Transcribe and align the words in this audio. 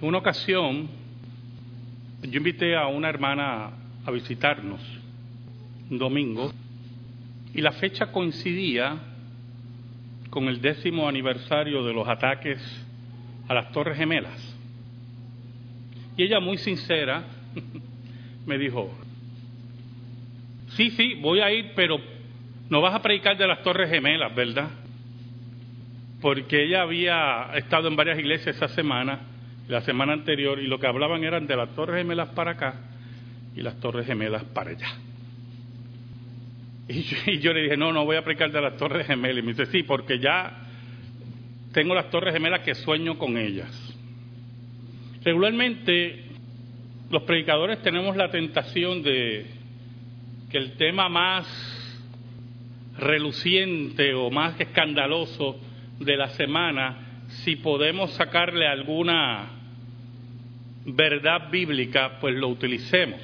En 0.00 0.06
una 0.06 0.18
ocasión, 0.18 0.88
yo 2.22 2.36
invité 2.38 2.76
a 2.76 2.86
una 2.86 3.08
hermana 3.08 3.70
a 4.06 4.10
visitarnos 4.12 4.80
un 5.90 5.98
domingo 5.98 6.52
y 7.52 7.60
la 7.60 7.72
fecha 7.72 8.12
coincidía 8.12 8.96
con 10.30 10.44
el 10.46 10.60
décimo 10.60 11.08
aniversario 11.08 11.84
de 11.84 11.92
los 11.92 12.06
ataques 12.06 12.60
a 13.48 13.54
las 13.54 13.72
Torres 13.72 13.98
Gemelas. 13.98 14.56
Y 16.16 16.22
ella 16.22 16.38
muy 16.38 16.58
sincera 16.58 17.24
me 18.46 18.56
dijo, 18.56 18.96
sí, 20.76 20.90
sí, 20.90 21.14
voy 21.14 21.40
a 21.40 21.50
ir, 21.50 21.72
pero 21.74 21.98
no 22.70 22.80
vas 22.80 22.94
a 22.94 23.02
predicar 23.02 23.36
de 23.36 23.48
las 23.48 23.64
Torres 23.64 23.90
Gemelas, 23.90 24.32
¿verdad? 24.32 24.70
Porque 26.20 26.66
ella 26.66 26.82
había 26.82 27.50
estado 27.56 27.88
en 27.88 27.96
varias 27.96 28.16
iglesias 28.20 28.54
esa 28.54 28.68
semana, 28.68 29.27
la 29.68 29.82
semana 29.82 30.14
anterior, 30.14 30.58
y 30.58 30.66
lo 30.66 30.78
que 30.78 30.86
hablaban 30.86 31.22
eran 31.24 31.46
de 31.46 31.56
las 31.56 31.74
Torres 31.74 31.98
Gemelas 31.98 32.30
para 32.30 32.52
acá 32.52 32.74
y 33.54 33.62
las 33.62 33.78
Torres 33.80 34.06
Gemelas 34.06 34.44
para 34.44 34.70
allá. 34.70 34.88
Y 36.88 37.02
yo, 37.02 37.16
yo, 37.40 37.52
le 37.52 37.64
dije, 37.64 37.76
no, 37.76 37.92
no 37.92 38.06
voy 38.06 38.16
a 38.16 38.24
predicar 38.24 38.50
de 38.50 38.62
las 38.62 38.78
Torres 38.78 39.06
Gemelas. 39.06 39.38
Y 39.38 39.42
me 39.42 39.52
dice, 39.52 39.66
sí, 39.66 39.82
porque 39.82 40.18
ya 40.18 40.66
tengo 41.72 41.94
las 41.94 42.08
Torres 42.08 42.32
Gemelas 42.32 42.60
que 42.60 42.74
sueño 42.74 43.18
con 43.18 43.36
ellas. 43.36 43.70
Regularmente 45.22 46.24
los 47.10 47.24
predicadores 47.24 47.82
tenemos 47.82 48.16
la 48.16 48.30
tentación 48.30 49.02
de 49.02 49.46
que 50.50 50.56
el 50.56 50.78
tema 50.78 51.10
más 51.10 51.46
reluciente 52.98 54.14
o 54.14 54.30
más 54.30 54.58
escandaloso 54.58 55.60
de 56.00 56.16
la 56.16 56.28
semana, 56.28 57.24
si 57.44 57.56
podemos 57.56 58.12
sacarle 58.12 58.66
alguna 58.66 59.57
verdad 60.96 61.50
bíblica, 61.50 62.18
pues 62.20 62.34
lo 62.34 62.48
utilicemos. 62.48 63.20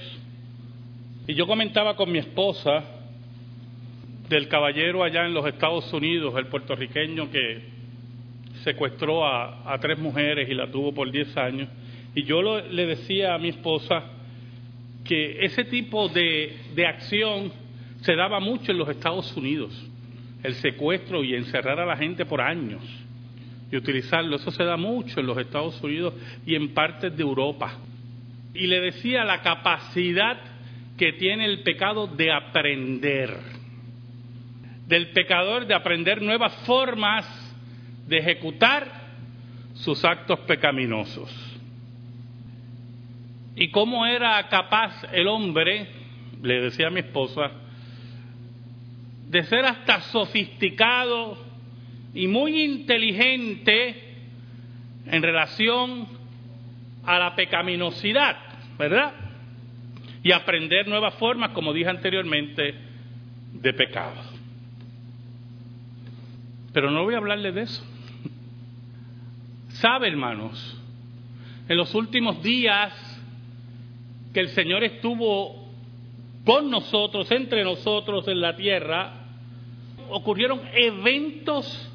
Y 1.26 1.34
yo 1.34 1.46
comentaba 1.46 1.96
con 1.96 2.12
mi 2.12 2.18
esposa 2.18 2.84
del 4.28 4.48
caballero 4.48 5.02
allá 5.02 5.26
en 5.26 5.34
los 5.34 5.46
Estados 5.46 5.92
Unidos, 5.92 6.34
el 6.36 6.46
puertorriqueño 6.46 7.30
que 7.30 7.62
secuestró 8.62 9.26
a, 9.26 9.78
tres 9.80 9.98
mujeres 9.98 10.48
y 10.48 10.54
la 10.54 10.70
tuvo 10.70 10.92
por 10.92 11.10
10 11.10 11.36
años. 11.36 11.68
Y 12.14 12.22
yo 12.24 12.42
le 12.42 12.86
decía 12.86 13.34
a 13.34 13.38
mi 13.38 13.48
esposa 13.48 14.04
que 15.04 15.44
ese 15.44 15.64
tipo 15.64 16.08
de, 16.08 16.56
de 16.74 16.86
acción 16.86 17.52
se 18.02 18.14
daba 18.14 18.40
mucho 18.40 18.72
en 18.72 18.78
los 18.78 18.88
Estados 18.88 19.34
Unidos, 19.36 19.72
el 20.42 20.54
secuestro 20.54 21.24
y 21.24 21.34
encerrar 21.34 21.80
a 21.80 21.86
la 21.86 21.96
gente 21.96 22.24
por 22.24 22.40
años 22.40 22.82
y 23.74 23.76
utilizarlo. 23.76 24.36
Eso 24.36 24.52
se 24.52 24.62
da 24.62 24.76
mucho 24.76 25.18
en 25.18 25.26
los 25.26 25.36
Estados 25.36 25.82
Unidos 25.82 26.14
y 26.46 26.54
en 26.54 26.72
partes 26.72 27.16
de 27.16 27.22
Europa. 27.22 27.72
Y 28.54 28.68
le 28.68 28.80
decía 28.80 29.24
la 29.24 29.42
capacidad 29.42 30.38
que 30.96 31.14
tiene 31.14 31.44
el 31.44 31.64
pecado 31.64 32.06
de 32.06 32.32
aprender, 32.32 33.36
del 34.86 35.08
pecador 35.08 35.66
de 35.66 35.74
aprender 35.74 36.22
nuevas 36.22 36.54
formas 36.64 37.26
de 38.06 38.18
ejecutar 38.18 38.86
sus 39.74 40.04
actos 40.04 40.38
pecaminosos. 40.40 41.30
Y 43.56 43.72
cómo 43.72 44.06
era 44.06 44.48
capaz 44.48 45.02
el 45.12 45.26
hombre, 45.26 45.88
le 46.42 46.60
decía 46.60 46.86
a 46.86 46.90
mi 46.90 47.00
esposa, 47.00 47.50
de 49.30 49.42
ser 49.44 49.64
hasta 49.64 50.00
sofisticado 50.12 51.53
y 52.14 52.28
muy 52.28 52.62
inteligente 52.62 54.02
en 55.06 55.22
relación 55.22 56.06
a 57.04 57.18
la 57.18 57.34
pecaminosidad, 57.34 58.36
¿verdad? 58.78 59.12
Y 60.22 60.32
aprender 60.32 60.88
nuevas 60.88 61.14
formas, 61.14 61.50
como 61.50 61.72
dije 61.72 61.90
anteriormente, 61.90 62.74
de 63.52 63.72
pecado. 63.74 64.22
Pero 66.72 66.90
no 66.90 67.04
voy 67.04 67.14
a 67.14 67.18
hablarle 67.18 67.52
de 67.52 67.62
eso. 67.62 67.84
Sabe, 69.68 70.08
hermanos, 70.08 70.80
en 71.68 71.76
los 71.76 71.94
últimos 71.94 72.42
días 72.42 72.92
que 74.32 74.40
el 74.40 74.48
Señor 74.50 74.84
estuvo 74.84 75.64
con 76.44 76.70
nosotros, 76.70 77.30
entre 77.30 77.64
nosotros 77.64 78.26
en 78.28 78.40
la 78.40 78.56
tierra, 78.56 79.12
ocurrieron 80.10 80.60
eventos 80.74 81.90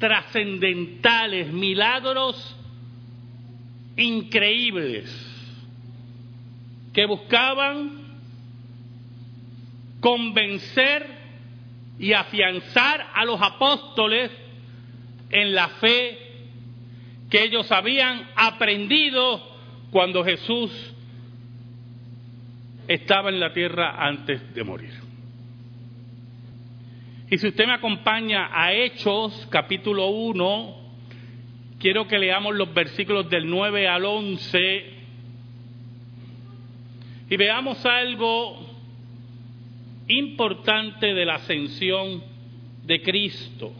trascendentales, 0.00 1.52
milagros 1.52 2.56
increíbles, 3.96 5.04
que 6.92 7.06
buscaban 7.06 8.00
convencer 10.00 11.06
y 11.98 12.14
afianzar 12.14 13.10
a 13.14 13.24
los 13.24 13.40
apóstoles 13.40 14.30
en 15.30 15.54
la 15.54 15.68
fe 15.68 16.18
que 17.30 17.44
ellos 17.44 17.70
habían 17.70 18.28
aprendido 18.34 19.40
cuando 19.92 20.24
Jesús 20.24 20.72
estaba 22.88 23.28
en 23.28 23.38
la 23.38 23.52
tierra 23.52 24.04
antes 24.04 24.52
de 24.54 24.64
morir. 24.64 25.09
Y 27.30 27.38
si 27.38 27.46
usted 27.46 27.64
me 27.64 27.74
acompaña 27.74 28.50
a 28.52 28.72
Hechos 28.72 29.46
capítulo 29.52 30.08
1, 30.08 30.76
quiero 31.78 32.08
que 32.08 32.18
leamos 32.18 32.56
los 32.56 32.74
versículos 32.74 33.30
del 33.30 33.48
9 33.48 33.86
al 33.86 34.04
11 34.04 34.84
y 37.30 37.36
veamos 37.36 37.86
algo 37.86 38.58
importante 40.08 41.14
de 41.14 41.24
la 41.24 41.36
ascensión 41.36 42.20
de 42.84 43.00
Cristo. 43.00 43.72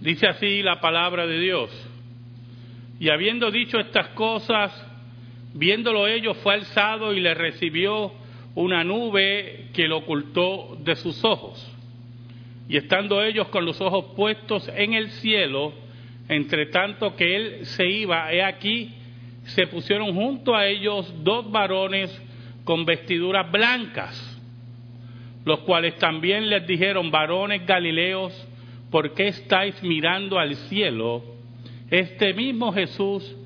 Dice 0.00 0.26
así 0.26 0.62
la 0.62 0.80
palabra 0.80 1.26
de 1.26 1.38
Dios. 1.38 1.70
Y 2.98 3.10
habiendo 3.10 3.50
dicho 3.50 3.78
estas 3.78 4.08
cosas, 4.14 4.72
viéndolo 5.52 6.06
ellos, 6.06 6.38
fue 6.38 6.54
alzado 6.54 7.12
y 7.12 7.20
le 7.20 7.34
recibió 7.34 8.10
una 8.54 8.82
nube 8.84 9.68
que 9.74 9.86
lo 9.86 9.98
ocultó 9.98 10.78
de 10.82 10.96
sus 10.96 11.22
ojos. 11.22 11.75
Y 12.68 12.76
estando 12.76 13.22
ellos 13.22 13.48
con 13.48 13.64
los 13.64 13.80
ojos 13.80 14.06
puestos 14.16 14.68
en 14.74 14.94
el 14.94 15.10
cielo, 15.10 15.72
entre 16.28 16.66
tanto 16.66 17.14
que 17.14 17.36
él 17.36 17.66
se 17.66 17.86
iba, 17.88 18.32
he 18.32 18.42
aquí, 18.42 18.94
se 19.44 19.66
pusieron 19.68 20.14
junto 20.14 20.54
a 20.54 20.66
ellos 20.66 21.12
dos 21.22 21.50
varones 21.50 22.10
con 22.64 22.84
vestiduras 22.84 23.50
blancas, 23.50 24.40
los 25.44 25.60
cuales 25.60 25.96
también 25.96 26.50
les 26.50 26.66
dijeron, 26.66 27.12
varones 27.12 27.64
galileos, 27.64 28.32
¿por 28.90 29.14
qué 29.14 29.28
estáis 29.28 29.80
mirando 29.84 30.38
al 30.38 30.56
cielo? 30.56 31.22
Este 31.90 32.34
mismo 32.34 32.72
Jesús 32.72 33.36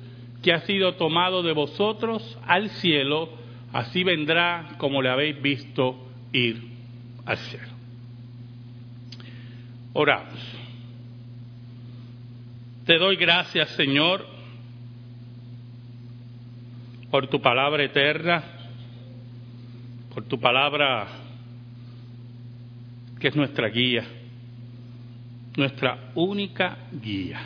que 0.41 0.51
ha 0.51 0.61
sido 0.61 0.95
tomado 0.95 1.43
de 1.43 1.53
vosotros 1.53 2.39
al 2.47 2.69
cielo, 2.69 3.29
así 3.71 4.03
vendrá 4.03 4.69
como 4.79 5.03
le 5.03 5.09
habéis 5.09 5.39
visto 5.39 5.95
ir 6.33 6.63
al 7.25 7.37
cielo. 7.37 7.80
Oramos. 9.93 10.39
Te 12.85 12.97
doy 12.97 13.17
gracias, 13.17 13.69
Señor, 13.71 14.25
por 17.09 17.27
tu 17.27 17.41
palabra 17.41 17.83
eterna, 17.83 18.43
por 20.13 20.23
tu 20.23 20.39
palabra 20.39 21.07
que 23.19 23.27
es 23.27 23.35
nuestra 23.35 23.67
guía, 23.67 24.05
nuestra 25.57 26.11
única 26.15 26.77
guía. 26.91 27.41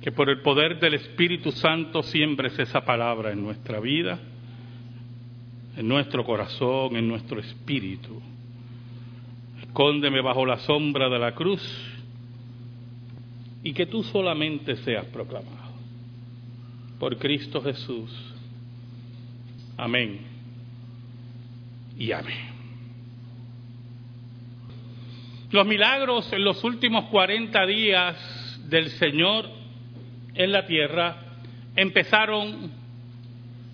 Que 0.00 0.10
por 0.10 0.30
el 0.30 0.40
poder 0.40 0.80
del 0.80 0.94
Espíritu 0.94 1.52
Santo 1.52 2.02
siembres 2.02 2.58
esa 2.58 2.80
palabra 2.80 3.30
en 3.32 3.42
nuestra 3.42 3.78
vida, 3.78 4.18
en 5.76 5.86
nuestro 5.86 6.24
corazón, 6.24 6.96
en 6.96 7.06
nuestro 7.06 7.40
espíritu 7.40 8.22
escóndeme 9.68 10.20
bajo 10.20 10.44
la 10.44 10.58
sombra 10.58 11.08
de 11.08 11.18
la 11.18 11.34
cruz 11.34 11.62
y 13.62 13.72
que 13.72 13.86
tú 13.86 14.02
solamente 14.02 14.76
seas 14.76 15.04
proclamado. 15.06 15.68
Por 16.98 17.16
Cristo 17.18 17.62
Jesús. 17.62 18.10
Amén. 19.76 20.20
Y 21.96 22.10
amén. 22.10 22.48
Los 25.50 25.66
milagros 25.66 26.32
en 26.32 26.44
los 26.44 26.62
últimos 26.64 27.04
40 27.06 27.66
días 27.66 28.60
del 28.68 28.90
Señor 28.90 29.48
en 30.34 30.52
la 30.52 30.66
tierra 30.66 31.16
empezaron 31.76 32.70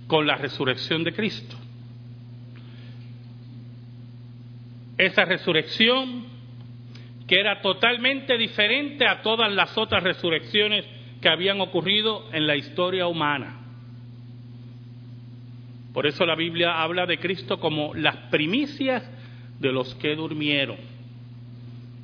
con 0.07 0.27
la 0.27 0.37
resurrección 0.37 1.03
de 1.03 1.15
Cristo. 1.15 1.57
Esa 4.99 5.25
resurrección 5.25 6.25
que 7.27 7.41
era 7.41 7.61
totalmente 7.63 8.37
diferente 8.37 9.07
a 9.07 9.23
todas 9.23 9.53
las 9.53 9.77
otras 9.79 10.03
resurrecciones 10.03 10.85
que 11.21 11.29
habían 11.29 11.61
ocurrido 11.61 12.29
en 12.33 12.47
la 12.47 12.57
historia 12.57 13.07
humana. 13.07 13.61
Por 15.93 16.07
eso 16.07 16.27
la 16.27 16.35
Biblia 16.35 16.83
habla 16.83 17.07
de 17.07 17.19
Cristo 17.19 17.59
como 17.59 17.95
las 17.95 18.17
primicias 18.31 19.09
de 19.61 19.73
los 19.73 19.95
que 19.95 20.15
durmieron. 20.17 20.77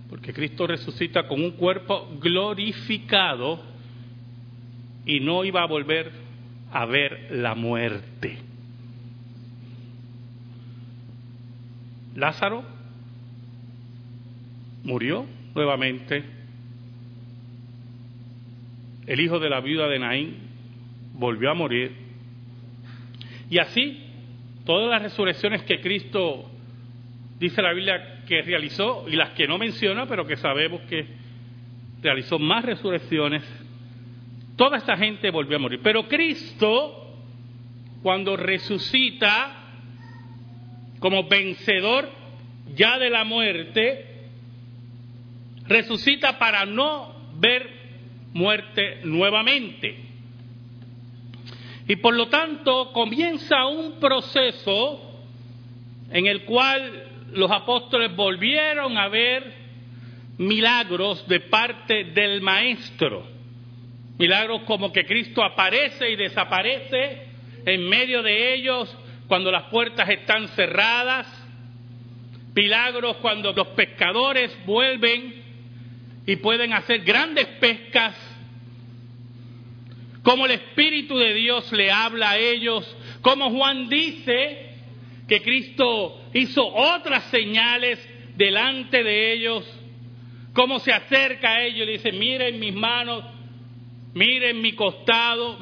Porque 0.09 0.33
Cristo 0.33 0.67
resucita 0.67 1.27
con 1.27 1.43
un 1.43 1.53
cuerpo 1.53 2.09
glorificado 2.21 3.61
y 5.05 5.21
no 5.21 5.45
iba 5.45 5.63
a 5.63 5.67
volver 5.67 6.13
a 6.73 6.87
ver 6.87 7.29
la 7.33 7.55
muerte. 7.55 8.39
Lázaro 12.15 12.65
murió 14.85 15.27
nuevamente. 15.55 16.25
El 19.07 19.21
hijo 19.21 19.39
de 19.39 19.51
la 19.51 19.61
viuda 19.61 19.89
de 19.89 19.99
Naín 19.99 20.37
volvió 21.15 21.51
a 21.51 21.55
morir. 21.55 21.93
Y 23.51 23.59
así, 23.59 24.05
todas 24.65 24.89
las 24.91 25.03
resurrecciones 25.03 25.63
que 25.65 25.81
Cristo 25.81 26.51
dice 27.39 27.63
la 27.63 27.73
Biblia 27.73 28.25
que 28.27 28.43
realizó 28.43 29.09
y 29.09 29.17
las 29.17 29.31
que 29.31 29.49
no 29.49 29.59
menciona, 29.59 30.07
pero 30.07 30.27
que 30.27 30.37
sabemos 30.37 30.83
que 30.83 31.07
realizó 32.03 32.39
más 32.39 32.65
resurrecciones, 32.65 33.43
toda 34.57 34.79
esta 34.79 34.97
gente 34.97 35.31
volvió 35.31 35.57
a 35.57 35.61
morir. 35.61 35.81
Pero 35.83 36.07
Cristo, 36.07 37.17
cuando 38.03 38.37
resucita 38.37 39.57
como 41.01 41.27
vencedor 41.29 42.09
ya 42.77 42.99
de 42.99 43.11
la 43.11 43.25
muerte, 43.25 44.10
resucita 45.71 46.37
para 46.39 46.67
no 46.67 47.15
ver 47.35 47.71
muerte 48.35 49.01
nuevamente. 49.05 49.97
Y 51.87 51.97
por 51.97 52.15
lo 52.15 52.29
tanto 52.29 52.93
comienza 52.93 53.67
un 53.67 53.99
proceso 54.01 55.23
en 56.11 56.27
el 56.27 56.45
cual 56.45 57.09
los 57.33 57.51
apóstoles 57.51 58.15
volvieron 58.15 58.99
a 58.99 59.09
ver 59.09 59.55
milagros 60.39 61.27
de 61.29 61.39
parte 61.41 62.05
del 62.05 62.41
Maestro. 62.41 63.25
Milagros 64.19 64.63
como 64.63 64.93
que 64.93 65.07
Cristo 65.07 65.43
aparece 65.43 66.11
y 66.11 66.17
desaparece 66.17 67.29
en 67.65 67.89
medio 67.89 68.23
de 68.23 68.55
ellos 68.55 68.95
cuando 69.29 69.53
las 69.53 69.65
puertas 69.71 70.09
están 70.09 70.49
cerradas. 70.49 71.29
Milagros 72.55 73.19
cuando 73.19 73.53
los 73.53 73.69
pescadores 73.69 74.57
vuelven 74.67 75.40
y 76.27 76.37
pueden 76.37 76.73
hacer 76.73 77.01
grandes 77.01 77.47
pescas. 77.47 78.15
Como 80.23 80.47
el 80.47 80.53
Espíritu 80.53 81.17
de 81.17 81.35
Dios 81.35 81.73
le 81.73 81.91
habla 81.91 82.31
a 82.31 82.39
ellos. 82.39 82.97
Como 83.23 83.51
Juan 83.51 83.89
dice 83.89 84.75
que 85.27 85.43
Cristo 85.43 86.21
hizo 86.35 86.67
otras 86.67 87.25
señales 87.25 87.99
delante 88.37 89.03
de 89.03 89.33
ellos. 89.33 89.65
Cómo 90.53 90.79
se 90.81 90.93
acerca 90.93 91.51
a 91.51 91.63
ellos 91.63 91.89
y 91.89 91.93
dice, 91.93 92.13
miren 92.13 92.59
mis 92.59 92.75
manos, 92.75 93.25
miren 94.15 94.61
mi 94.61 94.73
costado. 94.73 95.59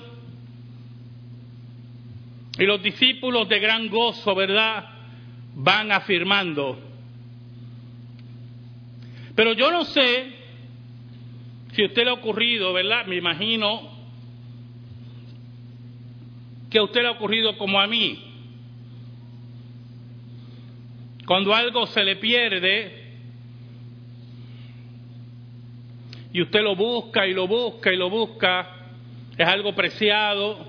Y 2.58 2.64
los 2.64 2.82
discípulos 2.82 3.48
de 3.48 3.60
gran 3.60 3.88
gozo, 3.88 4.34
¿verdad? 4.34 4.84
Van 5.54 5.92
afirmando. 5.92 6.78
Pero 9.36 9.52
yo 9.52 9.70
no 9.70 9.84
sé 9.84 10.37
si 11.78 11.84
a 11.84 11.86
usted 11.86 12.02
le 12.02 12.10
ha 12.10 12.14
ocurrido, 12.14 12.72
¿verdad? 12.72 13.06
Me 13.06 13.14
imagino 13.14 13.88
que 16.68 16.76
a 16.76 16.82
usted 16.82 17.02
le 17.02 17.06
ha 17.06 17.12
ocurrido 17.12 17.56
como 17.56 17.80
a 17.80 17.86
mí. 17.86 18.18
Cuando 21.24 21.54
algo 21.54 21.86
se 21.86 22.02
le 22.02 22.16
pierde 22.16 23.14
y 26.32 26.42
usted 26.42 26.62
lo 26.62 26.74
busca 26.74 27.28
y 27.28 27.32
lo 27.32 27.46
busca 27.46 27.92
y 27.92 27.96
lo 27.96 28.10
busca, 28.10 28.74
es 29.36 29.46
algo 29.46 29.72
preciado, 29.76 30.66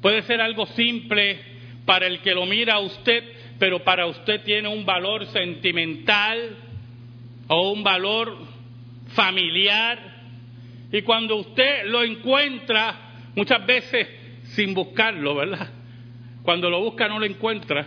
puede 0.00 0.22
ser 0.22 0.40
algo 0.40 0.64
simple 0.68 1.38
para 1.84 2.06
el 2.06 2.22
que 2.22 2.32
lo 2.32 2.46
mira 2.46 2.76
a 2.76 2.80
usted, 2.80 3.24
pero 3.58 3.84
para 3.84 4.06
usted 4.06 4.42
tiene 4.42 4.68
un 4.68 4.86
valor 4.86 5.26
sentimental 5.26 6.56
o 7.48 7.72
un 7.72 7.82
valor 7.82 8.51
familiar. 9.14 9.98
Y 10.90 11.02
cuando 11.02 11.36
usted 11.36 11.86
lo 11.86 12.02
encuentra, 12.02 12.94
muchas 13.34 13.64
veces 13.66 14.08
sin 14.54 14.74
buscarlo, 14.74 15.34
¿verdad? 15.34 15.68
Cuando 16.42 16.68
lo 16.68 16.80
busca 16.80 17.08
no 17.08 17.18
lo 17.18 17.24
encuentra. 17.24 17.86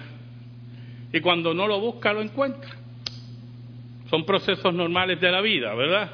Y 1.11 1.19
cuando 1.19 1.53
no 1.53 1.67
lo 1.67 1.79
busca 1.79 2.13
lo 2.13 2.21
encuentra. 2.21 2.71
Son 4.09 4.25
procesos 4.25 4.73
normales 4.73 5.19
de 5.19 5.31
la 5.31 5.41
vida, 5.41 5.73
¿verdad? 5.75 6.11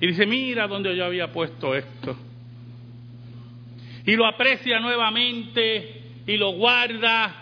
Y 0.00 0.06
dice, 0.06 0.26
mira 0.26 0.66
dónde 0.66 0.96
yo 0.96 1.04
había 1.04 1.32
puesto 1.32 1.74
esto. 1.74 2.16
Y 4.06 4.16
lo 4.16 4.26
aprecia 4.26 4.80
nuevamente 4.80 6.02
y 6.26 6.36
lo 6.36 6.52
guarda, 6.52 7.34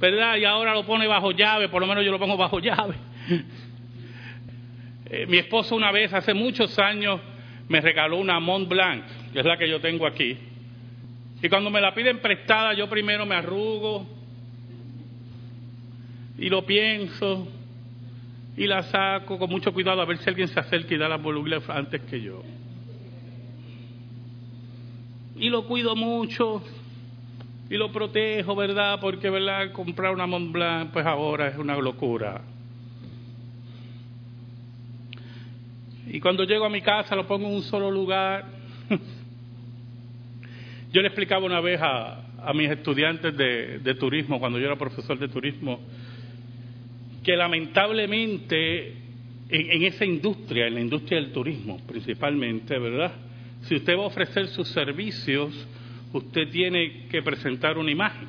¿verdad? 0.00 0.36
Y 0.36 0.44
ahora 0.44 0.74
lo 0.74 0.84
pone 0.84 1.06
bajo 1.06 1.30
llave, 1.30 1.68
por 1.68 1.80
lo 1.80 1.86
menos 1.86 2.04
yo 2.04 2.10
lo 2.10 2.18
pongo 2.18 2.36
bajo 2.36 2.58
llave. 2.60 2.96
Eh, 5.14 5.26
mi 5.28 5.38
esposo 5.38 5.76
una 5.76 5.92
vez, 5.92 6.12
hace 6.12 6.34
muchos 6.34 6.76
años, 6.76 7.20
me 7.68 7.80
regaló 7.80 8.16
una 8.16 8.40
Mont 8.40 8.68
Blanc, 8.68 9.04
que 9.32 9.38
es 9.38 9.46
la 9.46 9.56
que 9.56 9.68
yo 9.68 9.80
tengo 9.80 10.08
aquí. 10.08 10.36
Y 11.40 11.48
cuando 11.48 11.70
me 11.70 11.80
la 11.80 11.94
piden 11.94 12.18
prestada, 12.18 12.74
yo 12.74 12.88
primero 12.88 13.24
me 13.24 13.36
arrugo 13.36 14.08
y 16.36 16.48
lo 16.48 16.66
pienso 16.66 17.46
y 18.56 18.66
la 18.66 18.82
saco 18.82 19.38
con 19.38 19.48
mucho 19.50 19.72
cuidado 19.72 20.02
a 20.02 20.04
ver 20.04 20.18
si 20.18 20.28
alguien 20.28 20.48
se 20.48 20.58
acerca 20.58 20.92
y 20.92 20.98
da 20.98 21.08
la 21.08 21.16
voluble 21.16 21.60
antes 21.68 22.00
que 22.02 22.20
yo. 22.20 22.42
Y 25.36 25.48
lo 25.48 25.64
cuido 25.68 25.94
mucho 25.94 26.60
y 27.70 27.76
lo 27.76 27.92
protejo, 27.92 28.56
¿verdad? 28.56 28.98
Porque, 29.00 29.30
¿verdad? 29.30 29.70
Comprar 29.70 30.12
una 30.12 30.26
Mont 30.26 30.50
Blanc, 30.50 30.90
pues 30.92 31.06
ahora 31.06 31.46
es 31.46 31.56
una 31.56 31.76
locura. 31.76 32.40
Y 36.06 36.20
cuando 36.20 36.44
llego 36.44 36.66
a 36.66 36.70
mi 36.70 36.80
casa 36.80 37.16
lo 37.16 37.26
pongo 37.26 37.48
en 37.48 37.54
un 37.54 37.62
solo 37.62 37.90
lugar. 37.90 38.44
yo 40.92 41.00
le 41.00 41.08
explicaba 41.08 41.44
una 41.44 41.60
vez 41.60 41.80
a, 41.82 42.20
mis 42.54 42.70
estudiantes 42.70 43.36
de, 43.36 43.94
turismo, 43.98 44.38
cuando 44.38 44.58
yo 44.58 44.66
era 44.66 44.76
profesor 44.76 45.18
de 45.18 45.28
turismo, 45.28 45.80
que 47.22 47.36
lamentablemente 47.36 48.92
en, 49.48 49.82
esa 49.82 50.04
industria, 50.04 50.66
en 50.66 50.74
la 50.74 50.80
industria 50.80 51.20
del 51.20 51.32
turismo 51.32 51.80
principalmente, 51.86 52.78
¿verdad? 52.78 53.12
Si 53.62 53.76
usted 53.76 53.96
va 53.96 54.02
a 54.02 54.06
ofrecer 54.06 54.48
sus 54.48 54.68
servicios, 54.68 55.54
usted 56.12 56.50
tiene 56.50 57.06
que 57.10 57.22
presentar 57.22 57.78
una 57.78 57.90
imagen. 57.90 58.28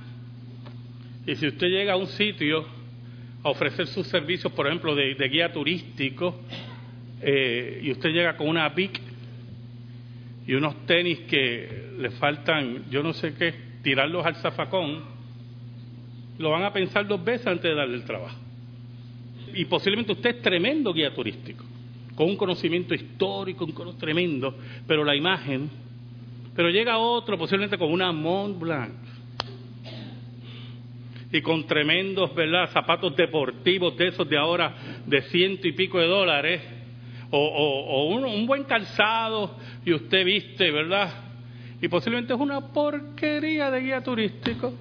Y 1.28 1.36
si 1.36 1.48
usted 1.48 1.68
llega 1.68 1.94
a 1.94 1.98
un 1.98 2.08
sitio 2.08 2.66
a 3.44 3.50
ofrecer 3.50 3.88
sus 3.88 4.08
servicios, 4.08 4.54
por 4.54 4.68
ejemplo, 4.68 4.96
de 4.96 5.28
guía 5.28 5.52
turístico, 5.52 6.40
eh, 7.28 7.80
y 7.82 7.92
usted 7.92 8.12
llega 8.12 8.38
con 8.38 8.48
una 8.48 8.72
pic 8.76 9.02
y 10.46 10.54
unos 10.54 10.86
tenis 10.86 11.22
que 11.22 11.90
le 11.98 12.12
faltan, 12.12 12.86
yo 12.92 13.02
no 13.02 13.14
sé 13.14 13.34
qué, 13.34 13.52
tirarlos 13.82 14.24
al 14.24 14.36
zafacón, 14.36 15.04
lo 16.38 16.52
van 16.52 16.62
a 16.62 16.72
pensar 16.72 17.08
dos 17.08 17.24
veces 17.24 17.48
antes 17.48 17.64
de 17.64 17.74
darle 17.74 17.96
el 17.96 18.06
trabajo. 18.06 18.38
Y 19.56 19.66
posiblemente 19.66 20.12
usted 20.12 20.36
es 20.36 20.42
tremendo 20.44 20.94
guía 20.94 21.16
turístico, 21.16 21.66
con 22.14 22.30
un 22.30 22.38
conocimiento 22.38 22.94
histórico, 22.94 23.66
un 23.66 23.72
conocimiento 23.72 24.06
tremendo, 24.06 24.56
pero 24.86 25.04
la 25.04 25.16
imagen, 25.16 25.68
pero 26.56 26.70
llega 26.70 27.00
otro 27.00 27.40
posiblemente 27.40 27.80
con 27.80 27.92
una 27.92 28.12
Mont 28.12 28.60
Blanc 28.60 28.94
y 31.32 31.42
con 31.42 31.66
tremendos, 31.66 32.36
¿verdad?, 32.36 32.70
zapatos 32.72 33.16
deportivos 33.16 33.98
de 33.98 34.10
esos 34.10 34.30
de 34.30 34.38
ahora 34.38 35.02
de 35.08 35.24
ciento 35.24 35.68
y 35.68 35.72
pico 35.72 36.00
de 36.00 36.06
dólares 36.06 36.85
o, 37.32 38.08
un, 38.10 38.46
buen 38.46 38.64
calzado 38.64 39.56
y 39.86 39.94
usted 39.94 40.26
viste, 40.26 40.72
¿verdad? 40.72 41.10
Y 41.82 41.88
posiblemente 41.88 42.34
es 42.34 42.40
una 42.40 42.62
porquería 42.62 43.70
de 43.72 43.82
guía 43.82 44.02
turístico, 44.02 44.74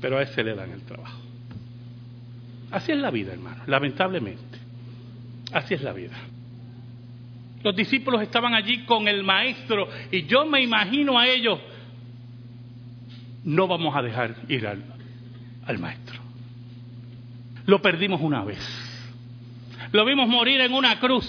pero 0.00 0.18
a 0.18 0.22
ese 0.22 0.42
le 0.42 0.54
dan 0.54 0.70
el 0.70 0.82
trabajo. 0.82 1.20
Así 2.70 2.92
es 2.92 2.98
la 2.98 3.10
vida, 3.10 3.32
hermano, 3.32 3.62
lamentablemente. 3.66 4.58
Así 5.52 5.74
es 5.74 5.82
la 5.82 5.92
vida. 5.92 6.16
Los 7.62 7.74
discípulos 7.74 8.22
estaban 8.22 8.54
allí 8.54 8.84
con 8.84 9.08
el 9.08 9.22
maestro 9.22 9.88
y 10.10 10.24
yo 10.26 10.46
me 10.46 10.62
imagino 10.62 11.18
a 11.18 11.26
ellos, 11.26 11.58
no 13.44 13.66
vamos 13.66 13.94
a 13.96 14.02
dejar 14.02 14.34
ir 14.48 14.66
al 14.66 15.78
maestro. 15.78 16.20
Lo 17.66 17.82
perdimos 17.82 18.20
una 18.20 18.44
vez 18.44 18.85
lo 19.92 20.04
vimos 20.04 20.28
morir 20.28 20.60
en 20.60 20.72
una 20.72 20.98
cruz. 20.98 21.26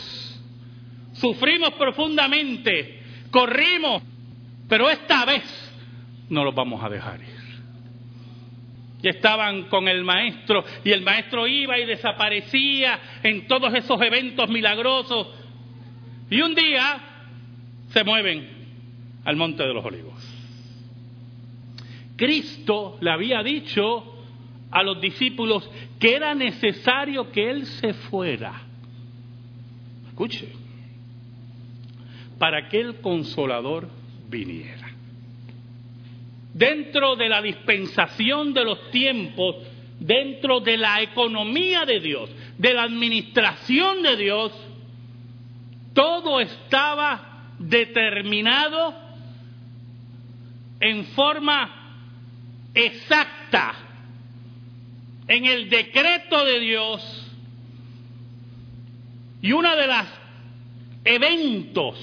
Su 1.13 1.33
sufrimos 1.33 1.73
profundamente, 1.73 3.01
corrimos, 3.31 4.03
pero 4.67 4.89
esta 4.89 5.25
vez 5.25 5.43
no 6.29 6.43
los 6.43 6.53
vamos 6.53 6.83
a 6.83 6.89
dejar 6.89 7.21
ir. 7.21 7.37
Y 9.01 9.09
estaban 9.09 9.63
con 9.63 9.87
el 9.87 10.03
maestro 10.03 10.63
y 10.83 10.91
el 10.91 11.01
maestro 11.01 11.47
iba 11.47 11.77
y 11.79 11.85
desaparecía 11.85 12.99
en 13.23 13.47
todos 13.47 13.73
esos 13.73 14.01
eventos 14.01 14.49
milagrosos. 14.49 15.27
Y 16.29 16.41
un 16.41 16.53
día 16.55 16.97
se 17.89 18.03
mueven 18.03 18.47
al 19.23 19.35
monte 19.35 19.63
de 19.63 19.73
los 19.73 19.85
olivos. 19.85 20.13
Cristo 22.15 22.97
le 23.01 23.11
había 23.11 23.43
dicho 23.43 24.16
a 24.71 24.83
los 24.83 24.99
discípulos 25.01 25.69
que 25.99 26.15
era 26.15 26.35
necesario 26.35 27.31
que 27.31 27.49
Él 27.49 27.65
se 27.65 27.93
fuera. 27.93 28.61
Escuche, 30.07 30.51
para 32.37 32.67
que 32.69 32.79
el 32.79 33.01
consolador 33.01 33.89
viniera. 34.29 34.87
Dentro 36.53 37.15
de 37.15 37.29
la 37.29 37.41
dispensación 37.41 38.53
de 38.53 38.63
los 38.63 38.91
tiempos, 38.91 39.55
dentro 39.99 40.59
de 40.59 40.77
la 40.77 41.01
economía 41.01 41.85
de 41.85 41.99
Dios, 41.99 42.29
de 42.57 42.73
la 42.73 42.83
administración 42.83 44.01
de 44.01 44.17
Dios, 44.17 44.51
todo 45.93 46.39
estaba 46.39 47.53
determinado 47.59 48.93
en 50.79 51.05
forma 51.05 51.95
exacta 52.73 53.86
en 55.27 55.45
el 55.45 55.69
decreto 55.69 56.45
de 56.45 56.59
Dios 56.59 57.27
y 59.41 59.51
uno 59.51 59.75
de 59.75 59.87
los 59.87 60.05
eventos 61.03 61.99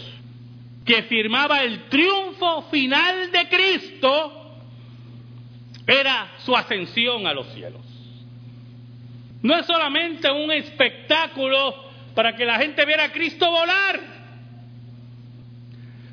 que 0.84 1.02
firmaba 1.04 1.62
el 1.62 1.88
triunfo 1.88 2.62
final 2.70 3.32
de 3.32 3.48
Cristo 3.48 4.56
era 5.86 6.32
su 6.38 6.56
ascensión 6.56 7.26
a 7.26 7.34
los 7.34 7.46
cielos. 7.54 7.82
No 9.42 9.54
es 9.56 9.66
solamente 9.66 10.30
un 10.30 10.50
espectáculo 10.52 11.84
para 12.14 12.34
que 12.34 12.44
la 12.44 12.58
gente 12.58 12.84
viera 12.86 13.04
a 13.04 13.12
Cristo 13.12 13.50
volar. 13.50 14.00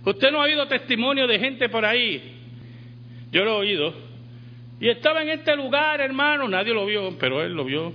Usted 0.04 0.32
no 0.32 0.42
ha 0.42 0.46
oído 0.46 0.68
testimonio 0.68 1.28
de 1.28 1.40
gente 1.40 1.70
por 1.70 1.86
ahí. 1.86 2.40
Yo 3.32 3.46
lo 3.46 3.52
he 3.52 3.68
oído. 3.68 4.11
Y 4.82 4.90
estaba 4.90 5.22
en 5.22 5.30
este 5.30 5.56
lugar, 5.56 6.02
hermano, 6.02 6.48
nadie 6.48 6.74
lo 6.74 6.88
vio, 6.88 7.16
pero 7.20 7.44
él 7.44 7.54
lo 7.54 7.64
vio. 7.64 7.94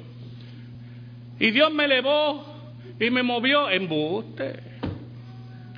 Y 1.40 1.50
Dios 1.50 1.72
me 1.72 1.84
elevó 1.84 2.46
y 3.00 3.10
me 3.10 3.24
movió 3.24 3.68
en 3.68 3.88
buste. 3.88 4.60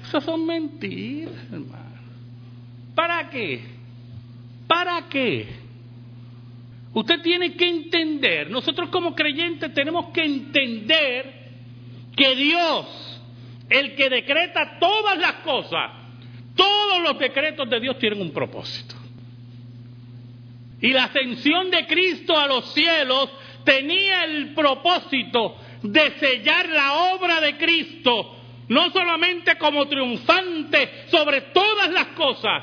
Esas 0.03 0.23
son 0.23 0.45
mentiras, 0.45 1.33
hermano. 1.51 1.99
¿Para 2.95 3.31
qué? 3.31 3.63
¿Para 4.67 5.09
qué? 5.09 5.47
Usted 6.93 7.23
tiene 7.23 7.55
que 7.55 7.67
entender, 7.67 8.51
nosotros 8.51 8.91
como 8.91 9.15
creyentes 9.15 9.73
tenemos 9.73 10.11
que 10.11 10.25
entender 10.25 11.49
que 12.15 12.37
Dios, 12.37 13.23
el 13.71 13.95
que 13.95 14.11
decreta 14.11 14.79
todas 14.79 15.17
las 15.17 15.35
cosas, 15.37 15.91
todos 16.55 17.03
los 17.03 17.19
decretos 17.19 17.71
de 17.71 17.81
Dios 17.81 17.99
tienen 17.99 18.21
un 18.21 18.31
propósito. 18.31 19.08
Y 20.81 20.93
la 20.93 21.05
ascensión 21.05 21.71
de 21.71 21.87
Cristo 21.87 22.39
a 22.39 22.47
los 22.47 22.73
cielos 22.73 23.31
tenía 23.65 24.25
el 24.25 24.55
propósito 24.55 25.57
de 25.83 26.11
sellar 26.19 26.69
la 26.69 27.15
obra 27.15 27.41
de 27.41 27.57
Cristo, 27.57 28.37
no 28.69 28.91
solamente 28.91 29.57
como 29.59 29.87
triunfante 29.87 31.07
sobre 31.09 31.41
todas 31.53 31.91
las 31.91 32.07
cosas, 32.09 32.63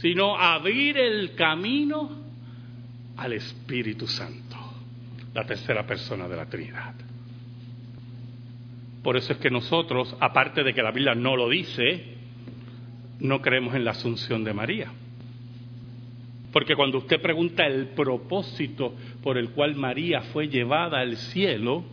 sino 0.00 0.36
abrir 0.36 0.98
el 0.98 1.34
camino 1.34 2.10
al 3.16 3.32
Espíritu 3.32 4.06
Santo, 4.06 4.56
la 5.34 5.44
tercera 5.44 5.86
persona 5.86 6.28
de 6.28 6.36
la 6.36 6.46
Trinidad. 6.46 6.94
Por 9.02 9.16
eso 9.16 9.32
es 9.32 9.38
que 9.38 9.50
nosotros, 9.50 10.14
aparte 10.20 10.62
de 10.62 10.74
que 10.74 10.82
la 10.82 10.90
Biblia 10.90 11.14
no 11.14 11.36
lo 11.36 11.48
dice, 11.48 12.16
no 13.20 13.40
creemos 13.40 13.74
en 13.74 13.84
la 13.84 13.92
asunción 13.92 14.44
de 14.44 14.52
María. 14.52 14.92
Porque 16.58 16.74
cuando 16.74 16.98
usted 16.98 17.22
pregunta 17.22 17.64
el 17.68 17.90
propósito 17.90 18.92
por 19.22 19.38
el 19.38 19.50
cual 19.50 19.76
María 19.76 20.22
fue 20.22 20.48
llevada 20.48 20.98
al 20.98 21.16
cielo, 21.16 21.84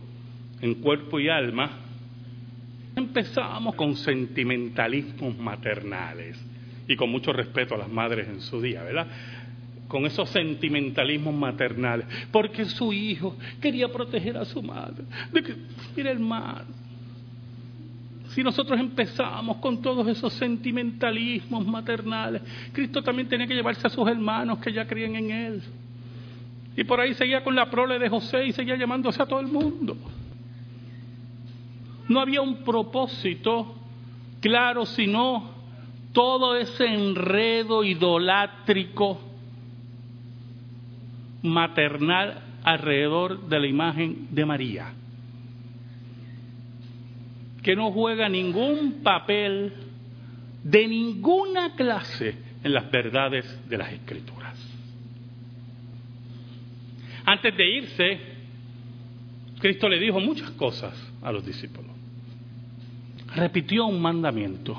en 0.60 0.74
cuerpo 0.82 1.20
y 1.20 1.28
alma, 1.28 1.70
empezamos 2.96 3.76
con 3.76 3.94
sentimentalismos 3.94 5.38
maternales 5.38 6.36
y 6.88 6.96
con 6.96 7.10
mucho 7.10 7.32
respeto 7.32 7.76
a 7.76 7.78
las 7.78 7.88
madres 7.88 8.26
en 8.26 8.40
su 8.40 8.60
día, 8.60 8.82
¿verdad? 8.82 9.06
Con 9.86 10.04
esos 10.04 10.28
sentimentalismos 10.30 11.32
maternales, 11.32 12.08
porque 12.32 12.64
su 12.64 12.92
hijo 12.92 13.36
quería 13.62 13.86
proteger 13.86 14.36
a 14.36 14.44
su 14.44 14.64
madre. 14.64 15.04
De 15.32 15.44
que, 15.44 15.54
hermano, 16.00 16.64
si 18.36 18.44
nosotros 18.44 18.78
empezamos 18.78 19.56
con 19.56 19.80
todos 19.80 20.06
esos 20.08 20.30
sentimentalismos 20.34 21.66
maternales, 21.66 22.42
Cristo 22.70 23.02
también 23.02 23.26
tenía 23.30 23.46
que 23.46 23.54
llevarse 23.54 23.86
a 23.86 23.88
sus 23.88 24.06
hermanos 24.06 24.58
que 24.58 24.74
ya 24.74 24.86
creían 24.86 25.16
en 25.16 25.30
Él. 25.30 25.62
Y 26.76 26.84
por 26.84 27.00
ahí 27.00 27.14
seguía 27.14 27.42
con 27.42 27.56
la 27.56 27.70
prole 27.70 27.98
de 27.98 28.10
José 28.10 28.44
y 28.44 28.52
seguía 28.52 28.76
llamándose 28.76 29.22
a 29.22 29.26
todo 29.26 29.40
el 29.40 29.46
mundo. 29.46 29.96
No 32.10 32.20
había 32.20 32.42
un 32.42 32.62
propósito 32.62 33.74
claro, 34.42 34.84
sino 34.84 35.52
todo 36.12 36.56
ese 36.56 36.84
enredo 36.84 37.84
idolátrico 37.84 39.18
maternal 41.42 42.42
alrededor 42.62 43.48
de 43.48 43.60
la 43.60 43.66
imagen 43.66 44.28
de 44.30 44.44
María, 44.44 44.92
que 47.66 47.76
no 47.76 47.92
juega 47.92 48.30
ningún 48.30 49.02
papel 49.02 49.74
de 50.64 50.88
ninguna 50.88 51.74
clase 51.74 52.34
en 52.64 52.72
las 52.72 52.90
verdades 52.90 53.68
de 53.68 53.76
las 53.76 53.92
escrituras. 53.92 54.56
Antes 57.26 57.54
de 57.54 57.68
irse, 57.68 58.20
Cristo 59.58 59.86
le 59.88 59.98
dijo 59.98 60.18
muchas 60.20 60.50
cosas 60.52 60.94
a 61.20 61.30
los 61.30 61.44
discípulos 61.44 61.96
repitió 63.36 63.86
un 63.86 64.00
mandamiento. 64.00 64.76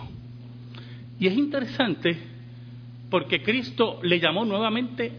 Y 1.20 1.28
es 1.28 1.38
interesante 1.38 2.18
porque 3.10 3.42
Cristo 3.42 4.00
le 4.04 4.20
llamó 4.20 4.46
nuevamente, 4.46 5.12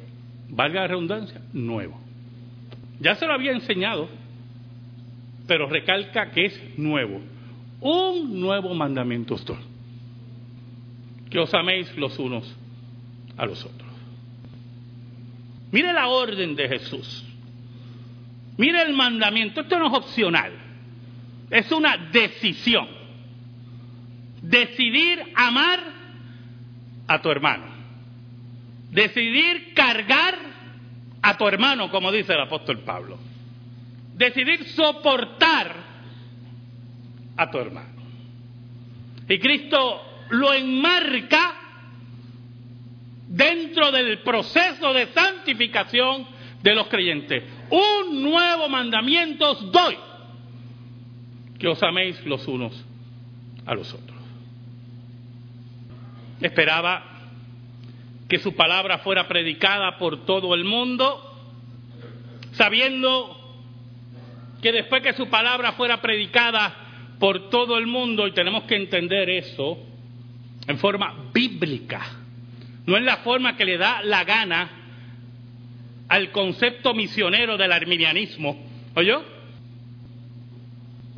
valga 0.51 0.83
la 0.83 0.89
redundancia, 0.89 1.41
nuevo. 1.53 1.99
Ya 3.01 3.15
se 3.15 3.27
lo 3.27 3.33
había 3.33 3.53
enseñado, 3.53 4.09
pero 5.47 5.69
recalca 5.69 6.31
que 6.31 6.47
es 6.47 6.79
nuevo. 6.79 7.21
Un 7.81 8.41
nuevo 8.41 8.75
mandamiento 8.75 9.35
esto. 9.35 9.57
Que 11.31 11.39
os 11.39 11.53
améis 11.55 11.95
los 11.97 12.19
unos 12.19 12.45
a 13.37 13.47
los 13.47 13.65
otros. 13.65 13.89
Mire 15.71 15.93
la 15.93 16.09
orden 16.09 16.57
de 16.57 16.69
Jesús. 16.69 17.25
Mire 18.57 18.83
el 18.83 18.95
mandamiento. 18.95 19.61
Esto 19.61 19.79
no 19.79 19.89
es 19.89 19.95
opcional. 19.95 20.53
Es 21.51 21.71
una 21.71 21.97
decisión 21.97 22.89
decidir 24.43 25.23
amar 25.35 25.81
a 27.07 27.21
tu 27.21 27.31
hermano. 27.31 27.67
Decidir 28.91 29.75
cargar 29.75 30.35
a 31.23 31.37
tu 31.37 31.47
hermano, 31.47 31.91
como 31.91 32.11
dice 32.11 32.33
el 32.33 32.41
apóstol 32.41 32.81
Pablo. 32.81 33.19
Decidir 34.15 34.65
soportar 34.69 35.88
a 37.39 37.51
tu 37.51 37.59
hermano. 37.59 38.03
Y 39.27 39.39
Cristo 39.39 40.03
lo 40.31 40.53
enmarca 40.53 41.55
dentro 43.29 43.91
del 43.91 44.19
proceso 44.19 44.93
de 44.93 45.07
santificación 45.07 46.27
de 46.63 46.75
los 46.75 46.89
creyentes. 46.89 47.45
Un 47.71 48.23
nuevo 48.23 48.69
mandamiento 48.69 49.53
os 49.53 49.73
doy, 49.73 49.97
que 51.59 51.69
os 51.69 51.83
améis 51.83 52.23
los 52.27 52.47
unos 52.47 52.85
a 53.65 53.75
los 53.75 53.93
otros 53.95 54.19
esperaba 56.41 57.03
que 58.29 58.39
su 58.39 58.55
palabra 58.55 58.99
fuera 58.99 59.27
predicada 59.27 59.99
por 59.99 60.25
todo 60.25 60.55
el 60.55 60.65
mundo, 60.65 61.25
sabiendo 62.53 63.35
que 64.63 64.73
después 64.73 65.03
que 65.03 65.15
su 65.15 65.29
palabra 65.29 65.73
fuera 65.73 66.01
predicada 66.01 66.88
por 67.19 67.51
todo 67.51 67.79
el 67.79 67.87
mundo, 67.87 68.27
y 68.27 68.33
tenemos 68.33 68.65
que 68.65 68.77
entender 68.77 69.29
eso 69.31 69.79
en 70.67 70.79
forma 70.79 71.31
bíblica, 71.33 72.01
no 72.87 72.97
en 72.97 73.05
la 73.05 73.19
forma 73.19 73.57
que 73.57 73.65
le 73.65 73.79
da 73.79 74.03
la 74.03 74.25
gana 74.25 74.71
al 76.09 76.31
concepto 76.31 76.95
misionero 76.95 77.57
del 77.57 77.73
arminianismo, 77.73 78.65
¿oyó? 78.95 79.39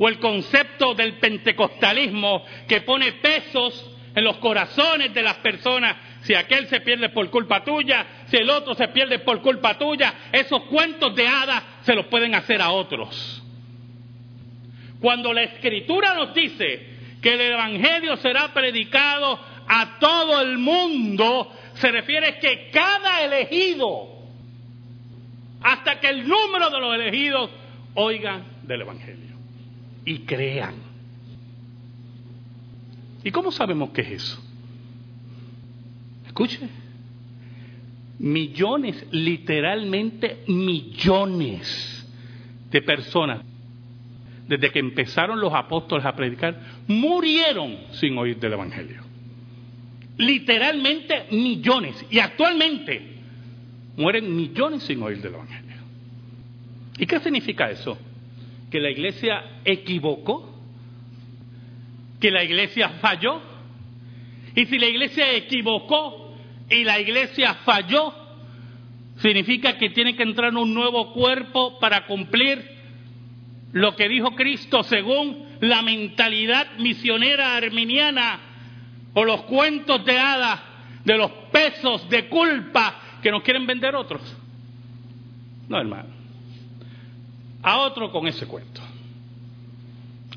o 0.03 0.09
el 0.09 0.17
concepto 0.17 0.95
del 0.95 1.19
pentecostalismo 1.19 2.43
que 2.67 2.81
pone 2.81 3.11
pesos 3.13 3.87
en 4.15 4.23
los 4.23 4.37
corazones 4.37 5.13
de 5.13 5.21
las 5.21 5.35
personas. 5.35 5.95
Si 6.23 6.33
aquel 6.33 6.65
se 6.69 6.81
pierde 6.81 7.09
por 7.09 7.29
culpa 7.29 7.63
tuya, 7.63 8.23
si 8.25 8.37
el 8.37 8.49
otro 8.49 8.73
se 8.73 8.87
pierde 8.87 9.19
por 9.19 9.43
culpa 9.43 9.77
tuya, 9.77 10.29
esos 10.31 10.63
cuentos 10.63 11.15
de 11.15 11.27
hadas 11.27 11.63
se 11.83 11.93
los 11.93 12.07
pueden 12.07 12.33
hacer 12.33 12.63
a 12.63 12.71
otros. 12.71 13.40
Cuando 15.01 15.33
la 15.33 15.43
escritura 15.43 16.13
nos 16.13 16.33
dice 16.33 16.87
que 17.21 17.33
el 17.33 17.41
Evangelio 17.41 18.17
será 18.17 18.53
predicado 18.53 19.39
a 19.67 19.97
todo 19.99 20.41
el 20.41 20.59
mundo, 20.59 21.51
se 21.73 21.91
refiere 21.91 22.37
que 22.39 22.69
cada 22.71 23.23
elegido, 23.23 24.09
hasta 25.61 25.99
que 25.99 26.09
el 26.09 26.27
número 26.27 26.69
de 26.69 26.79
los 26.79 26.95
elegidos 26.95 27.49
oigan 27.95 28.43
del 28.63 28.81
Evangelio 28.81 29.35
y 30.05 30.19
crean. 30.19 30.75
¿Y 33.23 33.31
cómo 33.31 33.51
sabemos 33.51 33.89
qué 33.91 34.01
es 34.01 34.11
eso? 34.11 34.43
Escuche, 36.27 36.59
millones, 38.19 39.05
literalmente 39.11 40.43
millones 40.47 42.07
de 42.69 42.81
personas, 42.81 43.50
desde 44.47 44.71
que 44.71 44.79
empezaron 44.79 45.39
los 45.39 45.53
apóstoles 45.53 46.05
a 46.05 46.15
predicar, 46.15 46.59
murieron 46.87 47.77
sin 47.91 48.17
oír 48.17 48.37
del 48.37 48.53
Evangelio. 48.53 49.01
Literalmente 50.17 51.27
millones. 51.31 52.05
Y 52.09 52.19
actualmente 52.19 53.01
mueren 53.97 54.35
millones 54.35 54.83
sin 54.83 55.01
oír 55.01 55.21
del 55.21 55.35
Evangelio. 55.35 55.77
¿Y 56.97 57.05
qué 57.05 57.19
significa 57.19 57.69
eso? 57.69 57.97
¿Que 58.69 58.79
la 58.79 58.89
iglesia 58.89 59.61
equivocó? 59.65 60.59
¿Que 62.19 62.29
la 62.29 62.43
iglesia 62.43 62.89
falló? 63.01 63.41
Y 64.55 64.65
si 64.65 64.77
la 64.77 64.87
iglesia 64.87 65.33
equivocó 65.33 66.35
y 66.69 66.83
la 66.83 66.99
iglesia 66.99 67.55
falló, 67.65 68.13
significa 69.17 69.77
que 69.77 69.89
tiene 69.89 70.15
que 70.15 70.23
entrar 70.23 70.55
un 70.55 70.73
nuevo 70.73 71.13
cuerpo 71.13 71.79
para 71.79 72.05
cumplir 72.05 72.70
lo 73.73 73.95
que 73.95 74.09
dijo 74.09 74.31
Cristo 74.35 74.83
según 74.83 75.45
la 75.61 75.81
mentalidad 75.81 76.77
misionera 76.77 77.55
arminiana 77.55 78.39
o 79.13 79.23
los 79.23 79.43
cuentos 79.43 80.03
de 80.05 80.17
hadas 80.17 80.59
de 81.03 81.17
los 81.17 81.31
pesos 81.51 82.07
de 82.09 82.27
culpa 82.27 82.95
que 83.21 83.31
nos 83.31 83.43
quieren 83.43 83.65
vender 83.65 83.95
otros. 83.95 84.21
No, 85.67 85.79
hermano. 85.79 86.09
A 87.63 87.77
otro 87.79 88.11
con 88.11 88.27
ese 88.27 88.47
cuento. 88.47 88.81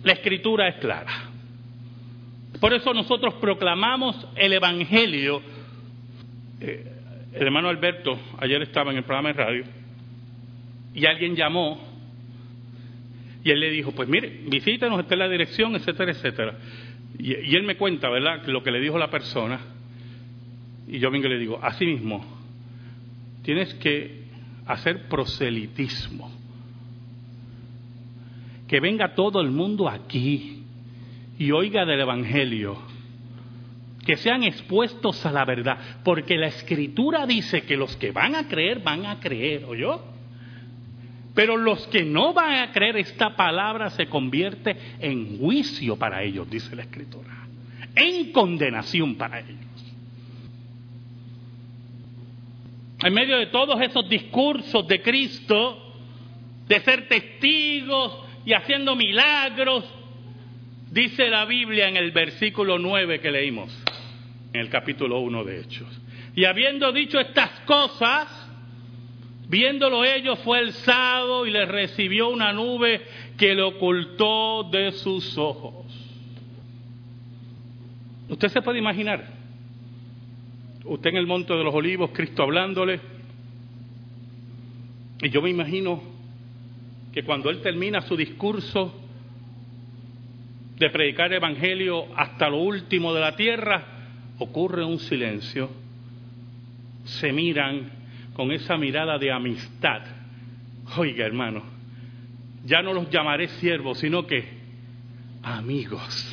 La 0.03 0.13
escritura 0.13 0.69
es 0.69 0.77
clara. 0.77 1.31
Por 2.61 2.73
eso 2.73 2.93
nosotros 2.95 3.35
proclamamos 3.35 4.27
el 4.37 4.53
Evangelio. 4.53 5.43
Eh, 6.61 6.93
el 7.33 7.43
hermano 7.43 7.69
Alberto 7.69 8.19
ayer 8.39 8.63
estaba 8.63 8.93
en 8.93 8.99
el 8.99 9.05
programa 9.05 9.31
de 9.31 9.35
radio 9.35 9.65
y 10.95 11.05
alguien 11.07 11.35
llamó 11.35 11.94
y 13.45 13.51
él 13.51 13.61
le 13.61 13.71
dijo, 13.71 13.93
pues 13.93 14.09
mire, 14.09 14.41
visítenos, 14.47 14.99
esta 15.01 15.15
es 15.15 15.19
la 15.19 15.29
dirección, 15.29 15.77
etcétera, 15.77 16.13
etcétera. 16.13 16.59
Y, 17.19 17.55
él 17.55 17.65
me 17.65 17.77
cuenta, 17.77 18.09
¿verdad?, 18.09 18.47
lo 18.47 18.63
que 18.63 18.71
le 18.71 18.81
dijo 18.81 18.99
la 18.99 19.11
persona. 19.11 19.61
Y 20.89 20.99
yo 20.99 21.11
vengo 21.11 21.27
y 21.27 21.31
le 21.31 21.39
digo, 21.39 21.61
así 21.63 21.85
mismo, 21.85 22.25
tienes 23.43 23.75
que 23.75 24.25
hacer 24.67 25.09
proselitismo. 25.09 26.33
Que 28.67 28.81
venga 28.81 29.15
todo 29.15 29.43
el 29.43 29.51
mundo 29.51 29.91
aquí 29.91 30.63
y 31.39 31.51
oiga 31.51 31.85
del 31.85 32.01
Evangelio. 32.01 32.79
Que 34.07 34.17
sean 34.17 34.43
expuestos 34.43 35.25
a 35.27 35.33
la 35.33 35.45
verdad. 35.45 36.01
Porque 36.03 36.39
la 36.39 36.47
Escritura 36.47 37.27
dice 37.27 37.63
que 37.63 37.77
los 37.77 37.95
que 37.99 38.11
van 38.11 38.37
a 38.37 38.49
creer, 38.49 38.81
van 38.83 39.05
a 39.05 39.21
creer, 39.21 39.65
¿oyó? 39.67 40.14
Pero 41.35 41.57
los 41.57 41.87
que 41.89 42.05
no 42.05 42.33
van 42.33 42.55
a 42.55 42.73
creer 42.73 42.97
esta 42.97 43.35
palabra 43.35 43.91
se 43.91 44.07
convierte 44.07 44.77
en 45.01 45.39
juicio 45.39 45.97
para 45.97 46.23
ellos, 46.23 46.49
dice 46.49 46.77
la 46.77 46.83
Escritura. 46.83 47.31
En 47.97 48.31
condenación 48.31 49.17
para 49.17 49.41
ellos. 49.41 49.59
En 53.03 53.13
medio 53.13 53.37
de 53.37 53.47
todos 53.47 53.81
esos 53.83 54.09
discursos 54.09 54.87
de 54.87 55.03
Cristo, 55.03 55.93
de 56.69 56.81
ser 56.81 57.09
testigos 57.09 58.17
y 58.47 58.53
haciendo 58.53 58.95
milagros, 58.95 59.85
dice 60.91 61.29
la 61.29 61.45
Biblia 61.45 61.89
en 61.89 61.97
el 61.97 62.13
versículo 62.13 62.79
9 62.79 63.21
que 63.21 63.31
leímos, 63.31 63.77
en 64.53 64.61
el 64.61 64.71
capítulo 64.71 65.19
1 65.19 65.45
de 65.45 65.61
Hechos. 65.61 66.01
Y 66.37 66.45
habiendo 66.45 66.93
dicho 66.93 67.19
estas 67.19 67.51
cosas, 67.61 68.44
Viéndolo 69.49 70.05
ellos 70.05 70.39
fue 70.41 70.59
alzado 70.59 71.47
y 71.47 71.51
le 71.51 71.67
recibió 71.67 72.29
una 72.29 72.53
nube 72.53 73.03
que 73.37 73.55
le 73.55 73.63
ocultó 73.63 74.65
de 74.65 74.93
sus 74.93 75.37
ojos. 75.37 75.85
Usted 78.29 78.49
se 78.49 78.63
puede 78.63 78.79
imaginar, 78.79 79.27
usted 80.85 81.11
en 81.11 81.17
el 81.17 81.27
monte 81.27 81.53
de 81.53 81.63
los 81.63 81.75
olivos, 81.75 82.11
Cristo 82.13 82.43
hablándole, 82.43 83.01
y 85.21 85.29
yo 85.29 85.43
me 85.43 85.51
imagino 85.51 86.03
que 87.13 87.23
cuando 87.23 87.51
él 87.51 87.61
termina 87.61 88.01
su 88.01 88.17
discurso 88.17 88.93
de 90.79 90.91
predicar 90.91 91.27
el 91.27 91.37
Evangelio 91.37 92.07
hasta 92.17 92.49
lo 92.49 92.59
último 92.59 93.15
de 93.15 93.21
la 93.21 93.37
tierra, 93.37 93.85
ocurre 94.39 94.85
un 94.85 94.99
silencio, 94.99 95.71
se 97.05 97.33
miran 97.33 98.04
con 98.35 98.53
esa 98.53 98.77
mirada 98.77 99.19
de 99.19 99.33
amistad. 99.33 100.03
Oiga, 100.97 101.25
hermano, 101.25 101.63
ya 102.65 102.83
no 102.83 102.93
los 102.93 103.11
llamaré 103.11 103.49
siervos, 103.49 103.99
sino 103.99 104.27
que 104.27 104.45
amigos. 105.43 106.31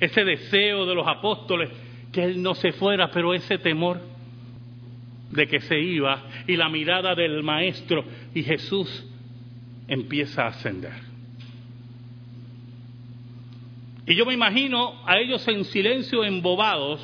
Ese 0.00 0.24
deseo 0.24 0.86
de 0.86 0.94
los 0.94 1.06
apóstoles 1.06 1.70
que 2.12 2.24
él 2.24 2.42
no 2.42 2.54
se 2.54 2.72
fuera, 2.72 3.10
pero 3.10 3.34
ese 3.34 3.58
temor 3.58 4.00
de 5.30 5.46
que 5.46 5.60
se 5.60 5.78
iba 5.78 6.22
y 6.46 6.56
la 6.56 6.68
mirada 6.68 7.14
del 7.14 7.42
maestro 7.42 8.04
y 8.34 8.42
Jesús 8.42 9.06
empieza 9.88 10.44
a 10.44 10.48
ascender. 10.48 11.06
Y 14.06 14.14
yo 14.14 14.24
me 14.24 14.34
imagino 14.34 15.02
a 15.04 15.18
ellos 15.18 15.46
en 15.48 15.64
silencio, 15.64 16.24
embobados, 16.24 17.00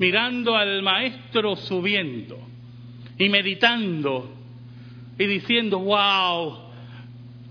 mirando 0.00 0.56
al 0.56 0.82
maestro 0.82 1.56
subiendo 1.56 2.38
y 3.18 3.28
meditando 3.28 4.34
y 5.18 5.26
diciendo, 5.26 5.78
wow, 5.78 6.58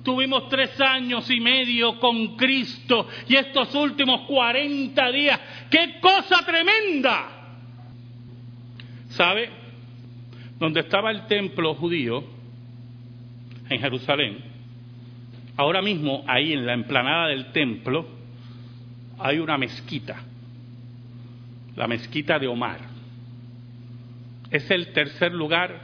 tuvimos 0.03 0.49
tres 0.49 0.81
años 0.81 1.29
y 1.29 1.39
medio 1.39 1.99
con 1.99 2.35
Cristo 2.35 3.07
y 3.27 3.35
estos 3.35 3.73
últimos 3.75 4.21
cuarenta 4.21 5.11
días, 5.11 5.39
qué 5.69 5.99
cosa 6.01 6.43
tremenda. 6.43 7.29
¿Sabe? 9.09 9.49
Donde 10.57 10.79
estaba 10.79 11.11
el 11.11 11.27
templo 11.27 11.75
judío, 11.75 12.23
en 13.69 13.79
Jerusalén, 13.79 14.39
ahora 15.55 15.83
mismo 15.83 16.23
ahí 16.25 16.53
en 16.53 16.65
la 16.65 16.73
emplanada 16.73 17.27
del 17.27 17.51
templo 17.51 18.07
hay 19.19 19.37
una 19.37 19.55
mezquita 19.59 20.23
la 21.79 21.87
mezquita 21.87 22.37
de 22.37 22.45
Omar. 22.45 22.81
Es 24.51 24.69
el 24.69 24.91
tercer 24.91 25.31
lugar 25.31 25.79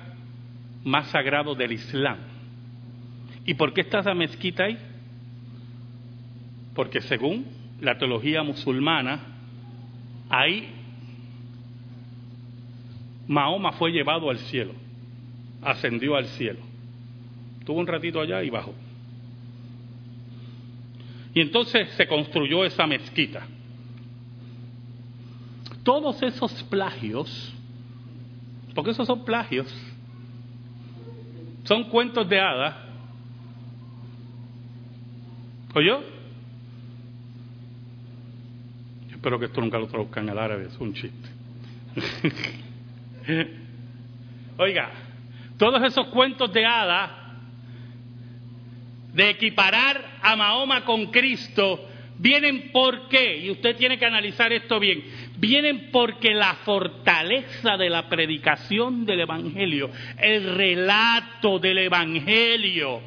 más 0.84 1.08
sagrado 1.08 1.56
del 1.56 1.72
Islam. 1.72 2.18
¿Y 3.46 3.54
por 3.54 3.74
qué 3.74 3.80
está 3.80 4.00
esa 4.00 4.14
mezquita 4.14 4.66
ahí? 4.66 4.78
Porque 6.76 7.00
según 7.00 7.46
la 7.80 7.98
teología 7.98 8.44
musulmana, 8.44 9.22
ahí 10.30 10.70
Mahoma 13.26 13.72
fue 13.72 13.92
llevado 13.92 14.30
al 14.30 14.40
cielo, 14.40 14.74
ascendió 15.62 16.18
al 16.18 16.26
cielo. 16.26 16.60
Tuvo 17.66 17.80
un 17.80 17.88
ratito 17.88 18.20
allá 18.20 18.44
y 18.44 18.50
bajó. 18.50 18.76
Y 21.34 21.40
entonces 21.40 21.88
se 21.92 22.06
construyó 22.06 22.66
esa 22.66 22.86
mezquita 22.86 23.48
todos 25.86 26.22
esos 26.24 26.52
plagios, 26.64 27.54
porque 28.74 28.92
esos 28.92 29.08
son 29.08 29.24
plagios, 29.24 29.72
son 31.64 31.86
cuentos 31.86 32.28
de 32.28 32.40
hadas, 32.42 32.76
¿oyó? 35.74 36.02
Yo 39.10 39.16
espero 39.16 39.40
que 39.40 39.46
esto 39.46 39.62
nunca 39.62 39.78
lo 39.78 39.88
traduzcan 39.88 40.28
al 40.28 40.40
árabe, 40.40 40.66
es 40.66 40.78
un 40.80 40.94
chiste. 40.94 41.30
Oiga, 44.58 44.92
todos 45.58 45.84
esos 45.84 46.08
cuentos 46.08 46.52
de 46.52 46.66
hadas 46.66 47.12
de 49.14 49.30
equiparar 49.30 50.18
a 50.22 50.36
Mahoma 50.36 50.84
con 50.84 51.06
Cristo, 51.12 51.88
vienen 52.18 52.72
por 52.72 53.08
qué, 53.08 53.38
y 53.38 53.52
usted 53.52 53.76
tiene 53.78 53.98
que 53.98 54.06
analizar 54.06 54.52
esto 54.52 54.80
bien, 54.80 55.04
vienen 55.46 55.90
porque 55.92 56.34
la 56.34 56.56
fortaleza 56.66 57.78
de 57.78 57.90
la 57.90 58.10
predicación 58.10 59.06
del 59.06 59.22
Evangelio, 59.22 59.92
el 60.18 60.56
relato 60.56 61.60
del 61.60 61.78
Evangelio, 61.78 63.02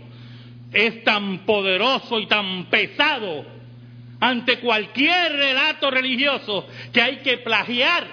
es 0.72 1.02
tan 1.04 1.40
poderoso 1.46 2.20
y 2.20 2.26
tan 2.26 2.66
pesado 2.66 3.44
ante 4.20 4.58
cualquier 4.58 5.32
relato 5.32 5.90
religioso 5.90 6.66
que 6.92 7.00
hay 7.00 7.16
que 7.18 7.38
plagiar, 7.38 8.06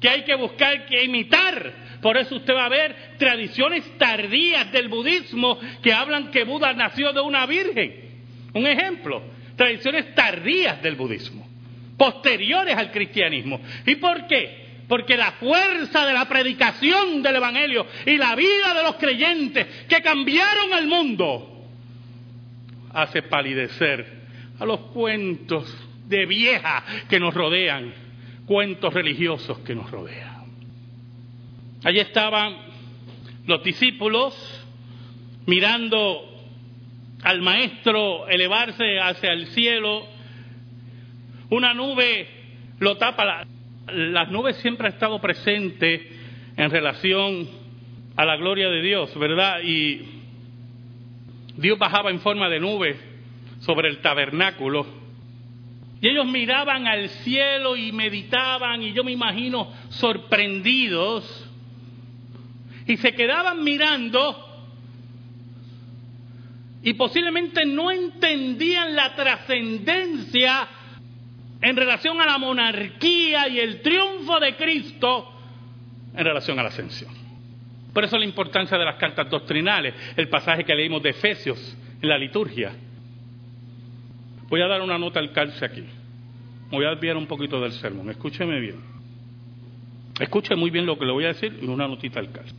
que 0.00 0.08
hay 0.08 0.24
que 0.24 0.34
buscar, 0.34 0.86
que 0.86 1.04
imitar. 1.04 1.88
Por 2.02 2.16
eso 2.16 2.36
usted 2.36 2.54
va 2.54 2.66
a 2.66 2.70
ver 2.70 3.16
tradiciones 3.18 3.84
tardías 3.98 4.70
del 4.70 4.88
budismo 4.88 5.58
que 5.82 5.92
hablan 5.92 6.30
que 6.30 6.44
Buda 6.44 6.72
nació 6.72 7.12
de 7.12 7.20
una 7.20 7.46
virgen. 7.46 8.08
Un 8.54 8.66
ejemplo, 8.66 9.22
tradiciones 9.56 10.14
tardías 10.14 10.80
del 10.82 10.94
budismo, 10.94 11.47
posteriores 11.98 12.76
al 12.76 12.90
cristianismo. 12.90 13.60
¿Y 13.84 13.96
por 13.96 14.26
qué? 14.26 14.68
Porque 14.88 15.18
la 15.18 15.32
fuerza 15.32 16.06
de 16.06 16.14
la 16.14 16.26
predicación 16.26 17.22
del 17.22 17.36
Evangelio 17.36 17.86
y 18.06 18.16
la 18.16 18.34
vida 18.34 18.72
de 18.72 18.82
los 18.82 18.94
creyentes 18.94 19.66
que 19.86 20.00
cambiaron 20.00 20.72
el 20.78 20.86
mundo 20.86 21.66
hace 22.94 23.22
palidecer 23.22 24.18
a 24.58 24.64
los 24.64 24.80
cuentos 24.92 25.76
de 26.06 26.24
vieja 26.24 26.82
que 27.08 27.20
nos 27.20 27.34
rodean, 27.34 27.92
cuentos 28.46 28.94
religiosos 28.94 29.58
que 29.58 29.74
nos 29.74 29.90
rodean. 29.90 30.46
Allí 31.84 32.00
estaban 32.00 32.56
los 33.46 33.62
discípulos 33.62 34.34
mirando 35.46 36.28
al 37.22 37.42
maestro 37.42 38.28
elevarse 38.28 38.98
hacia 39.00 39.32
el 39.32 39.48
cielo, 39.48 40.06
una 41.50 41.74
nube 41.74 42.28
lo 42.78 42.96
tapa, 42.96 43.46
las 43.86 44.30
nubes 44.30 44.56
siempre 44.56 44.88
han 44.88 44.94
estado 44.94 45.20
presentes 45.20 46.02
en 46.56 46.70
relación 46.70 47.48
a 48.16 48.24
la 48.24 48.36
gloria 48.36 48.68
de 48.68 48.82
Dios, 48.82 49.16
¿verdad? 49.18 49.60
Y 49.62 50.02
Dios 51.56 51.78
bajaba 51.78 52.10
en 52.10 52.20
forma 52.20 52.48
de 52.48 52.60
nube 52.60 52.96
sobre 53.60 53.88
el 53.88 53.98
tabernáculo. 53.98 54.86
Y 56.00 56.08
ellos 56.08 56.26
miraban 56.26 56.86
al 56.86 57.08
cielo 57.08 57.76
y 57.76 57.90
meditaban, 57.92 58.82
y 58.82 58.92
yo 58.92 59.02
me 59.02 59.12
imagino 59.12 59.72
sorprendidos, 59.88 61.48
y 62.86 62.96
se 62.96 63.14
quedaban 63.14 63.64
mirando 63.64 64.44
y 66.82 66.94
posiblemente 66.94 67.66
no 67.66 67.90
entendían 67.90 68.94
la 68.94 69.14
trascendencia 69.14 70.68
en 71.60 71.76
relación 71.76 72.20
a 72.20 72.26
la 72.26 72.38
monarquía 72.38 73.48
y 73.48 73.58
el 73.58 73.80
triunfo 73.82 74.38
de 74.38 74.56
Cristo 74.56 75.32
en 76.14 76.24
relación 76.24 76.58
a 76.58 76.62
la 76.62 76.68
ascensión. 76.68 77.12
Por 77.92 78.04
eso 78.04 78.18
la 78.18 78.24
importancia 78.24 78.78
de 78.78 78.84
las 78.84 78.96
cartas 78.96 79.28
doctrinales, 79.30 79.94
el 80.16 80.28
pasaje 80.28 80.64
que 80.64 80.74
leímos 80.74 81.02
de 81.02 81.10
Efesios 81.10 81.76
en 82.00 82.08
la 82.08 82.18
liturgia. 82.18 82.72
Voy 84.48 84.62
a 84.62 84.66
dar 84.66 84.80
una 84.82 84.98
nota 84.98 85.20
al 85.20 85.32
calce 85.32 85.64
aquí. 85.64 85.84
voy 86.70 86.84
a 86.84 86.90
desviar 86.90 87.16
un 87.16 87.26
poquito 87.26 87.60
del 87.60 87.72
sermón. 87.72 88.10
Escúcheme 88.10 88.60
bien. 88.60 88.76
Escuche 90.20 90.54
muy 90.54 90.70
bien 90.70 90.86
lo 90.86 90.98
que 90.98 91.06
le 91.06 91.12
voy 91.12 91.24
a 91.24 91.28
decir 91.28 91.58
y 91.60 91.66
una 91.66 91.86
notita 91.86 92.20
al 92.20 92.30
calce. 92.30 92.54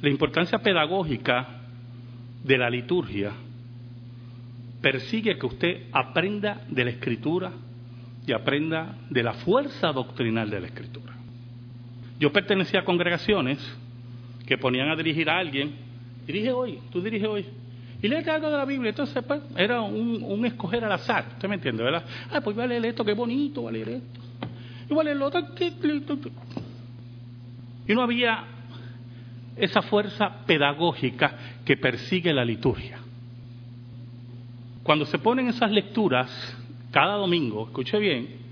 La 0.00 0.08
importancia 0.08 0.58
pedagógica 0.58 1.60
de 2.44 2.58
la 2.58 2.70
liturgia 2.70 3.32
persigue 4.80 5.38
que 5.38 5.46
usted 5.46 5.86
aprenda 5.92 6.62
de 6.68 6.84
la 6.84 6.90
escritura 6.90 7.52
y 8.28 8.32
aprenda 8.32 8.94
de 9.08 9.22
la 9.22 9.32
fuerza 9.32 9.90
doctrinal 9.90 10.50
de 10.50 10.60
la 10.60 10.66
escritura. 10.66 11.14
Yo 12.20 12.30
pertenecía 12.30 12.80
a 12.80 12.84
congregaciones 12.84 13.58
que 14.46 14.58
ponían 14.58 14.90
a 14.90 14.96
dirigir 14.96 15.30
a 15.30 15.38
alguien, 15.38 15.74
dirige 16.26 16.52
hoy, 16.52 16.78
tú 16.92 17.00
dirige 17.00 17.26
hoy, 17.26 17.46
y 18.02 18.08
léete 18.08 18.30
algo 18.30 18.50
de 18.50 18.56
la 18.56 18.64
Biblia. 18.64 18.90
Entonces, 18.90 19.24
pues, 19.24 19.40
era 19.56 19.80
un, 19.80 20.44
escoger 20.44 20.84
al 20.84 20.92
azar, 20.92 21.24
¿usted 21.32 21.48
me 21.48 21.54
entiende, 21.54 21.82
verdad? 21.82 22.04
Ah, 22.30 22.40
pues 22.42 22.54
voy 22.54 22.64
a 22.64 22.68
leer 22.68 22.84
esto, 22.86 23.04
qué 23.04 23.14
bonito, 23.14 23.62
voy 23.62 23.70
a 23.70 23.72
leer 23.72 23.88
esto. 23.88 24.20
Y 24.90 24.94
voy 24.94 25.00
a 25.00 25.04
leer 25.04 25.16
lo 25.16 25.26
otro, 25.26 25.42
Y 27.86 27.94
no 27.94 28.02
había 28.02 28.44
esa 29.56 29.82
fuerza 29.82 30.44
pedagógica 30.46 31.34
que 31.64 31.76
persigue 31.76 32.32
la 32.32 32.44
liturgia. 32.44 32.98
Cuando 34.82 35.06
se 35.06 35.18
ponen 35.18 35.48
esas 35.48 35.70
lecturas 35.70 36.30
cada 36.90 37.14
domingo, 37.14 37.66
escuche 37.66 37.98
bien, 37.98 38.48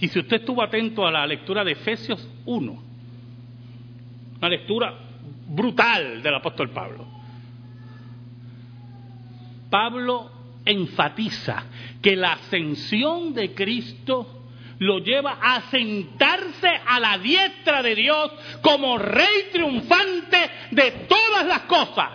y 0.00 0.08
si 0.08 0.18
usted 0.18 0.38
estuvo 0.38 0.62
atento 0.62 1.06
a 1.06 1.10
la 1.10 1.26
lectura 1.26 1.62
de 1.62 1.72
Efesios 1.72 2.26
1, 2.46 2.82
una 4.38 4.48
lectura 4.48 4.98
brutal 5.48 6.22
del 6.22 6.34
apóstol 6.34 6.70
Pablo, 6.70 7.06
Pablo 9.68 10.30
enfatiza 10.64 11.64
que 12.00 12.16
la 12.16 12.32
ascensión 12.32 13.34
de 13.34 13.54
Cristo 13.54 14.40
lo 14.78 14.98
lleva 15.00 15.38
a 15.42 15.60
sentarse 15.70 16.68
a 16.86 16.98
la 16.98 17.18
diestra 17.18 17.82
de 17.82 17.94
Dios 17.94 18.32
como 18.62 18.96
rey 18.96 19.50
triunfante 19.52 20.50
de 20.70 20.90
todas 21.06 21.46
las 21.46 21.60
cosas, 21.60 22.08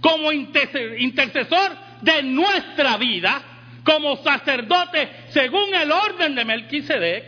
como 0.00 0.30
intercesor 0.30 1.72
de 2.04 2.22
nuestra 2.22 2.96
vida, 2.98 3.42
como 3.82 4.16
sacerdote 4.18 5.08
según 5.28 5.74
el 5.74 5.90
orden 5.90 6.34
de 6.34 6.44
Melquisedec, 6.44 7.24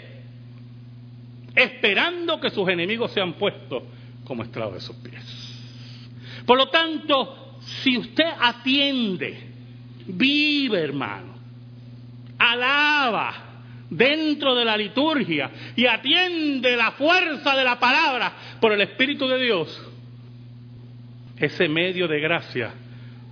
esperando 1.54 2.38
que 2.38 2.50
sus 2.50 2.68
enemigos 2.68 3.12
sean 3.12 3.32
puestos 3.34 3.82
como 4.24 4.42
estrado 4.42 4.72
de 4.72 4.80
sus 4.80 4.96
pies. 4.96 5.24
Por 6.44 6.58
lo 6.58 6.68
tanto, 6.68 7.58
si 7.82 7.96
usted 7.96 8.26
atiende, 8.38 9.50
vive 10.06 10.80
hermano, 10.80 11.34
alaba, 12.38 13.46
dentro 13.88 14.54
de 14.54 14.64
la 14.64 14.76
liturgia 14.76 15.50
y 15.76 15.86
atiende 15.86 16.76
la 16.76 16.92
fuerza 16.92 17.56
de 17.56 17.64
la 17.64 17.78
palabra 17.78 18.32
por 18.60 18.72
el 18.72 18.80
Espíritu 18.80 19.28
de 19.28 19.38
Dios, 19.38 19.82
ese 21.38 21.68
medio 21.68 22.08
de 22.08 22.20
gracia 22.20 22.74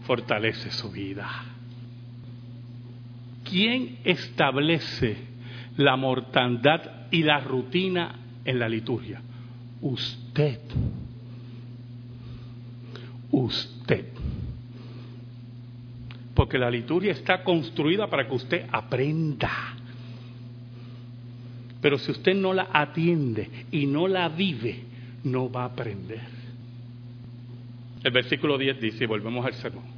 fortalece 0.07 0.71
su 0.71 0.90
vida. 0.90 1.29
¿Quién 3.45 3.99
establece 4.05 5.17
la 5.77 5.97
mortandad 5.97 7.09
y 7.11 7.23
la 7.23 7.40
rutina 7.40 8.17
en 8.45 8.59
la 8.59 8.69
liturgia? 8.69 9.21
Usted. 9.81 10.61
Usted. 13.31 14.07
Porque 16.35 16.59
la 16.59 16.71
liturgia 16.71 17.12
está 17.12 17.45
construida 17.45 18.09
para 18.09 18.27
que 18.27 18.35
usted 18.35 18.67
aprenda. 18.73 19.51
Pero 21.81 21.99
si 21.99 22.11
usted 22.11 22.35
no 22.35 22.55
la 22.55 22.69
atiende 22.73 23.67
y 23.71 23.87
no 23.87 24.09
la 24.09 24.29
vive, 24.31 24.85
no 25.25 25.51
va 25.51 25.62
a 25.62 25.67
aprender. 25.67 26.35
El 28.03 28.11
versículo 28.11 28.59
10 28.59 28.81
dice, 28.81 29.05
y 29.05 29.07
volvemos 29.07 29.45
al 29.45 29.55
sermón. 29.55 29.93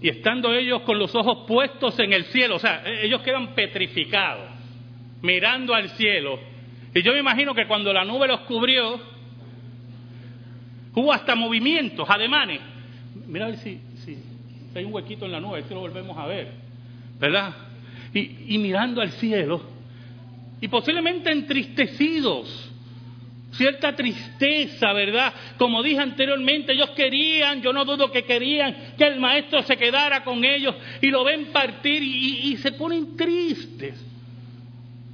Y 0.00 0.08
estando 0.08 0.52
ellos 0.52 0.82
con 0.82 0.98
los 0.98 1.14
ojos 1.14 1.46
puestos 1.46 1.98
en 1.98 2.12
el 2.12 2.24
cielo, 2.26 2.56
o 2.56 2.58
sea, 2.58 2.82
e-, 2.84 3.06
ellos 3.06 3.22
quedan 3.22 3.54
petrificados, 3.54 4.50
mirando 5.22 5.74
al 5.74 5.88
cielo. 5.90 6.38
Y 6.94 7.02
yo 7.02 7.12
me 7.12 7.20
imagino 7.20 7.54
que 7.54 7.66
cuando 7.66 7.92
la 7.92 8.04
nube 8.04 8.28
los 8.28 8.40
cubrió, 8.40 9.00
hubo 10.94 11.12
hasta 11.12 11.34
movimientos, 11.34 12.08
ademanes. 12.08 12.60
Mira 13.26 13.46
a 13.46 13.48
ver 13.48 13.58
si, 13.58 13.80
si, 14.04 14.18
hay 14.74 14.84
un 14.84 14.92
huequito 14.92 15.24
en 15.24 15.32
la 15.32 15.40
nube, 15.40 15.62
si 15.62 15.72
lo 15.74 15.80
volvemos 15.80 16.16
a 16.16 16.26
ver. 16.26 16.52
¿Verdad? 17.18 17.54
Y, 18.12 18.54
y 18.54 18.58
mirando 18.58 19.00
al 19.00 19.10
cielo, 19.12 19.62
y 20.60 20.68
posiblemente 20.68 21.30
entristecidos. 21.30 22.72
Cierta 23.56 23.96
tristeza, 23.96 24.92
¿verdad? 24.92 25.32
Como 25.56 25.82
dije 25.82 26.00
anteriormente, 26.00 26.72
ellos 26.72 26.90
querían, 26.90 27.62
yo 27.62 27.72
no 27.72 27.84
dudo 27.84 28.10
que 28.12 28.24
querían 28.24 28.94
que 28.98 29.04
el 29.04 29.18
maestro 29.18 29.62
se 29.62 29.76
quedara 29.76 30.22
con 30.24 30.44
ellos 30.44 30.74
y 31.00 31.08
lo 31.08 31.24
ven 31.24 31.46
partir 31.46 32.02
y, 32.02 32.56
se 32.58 32.72
ponen 32.72 33.16
tristes. 33.16 34.04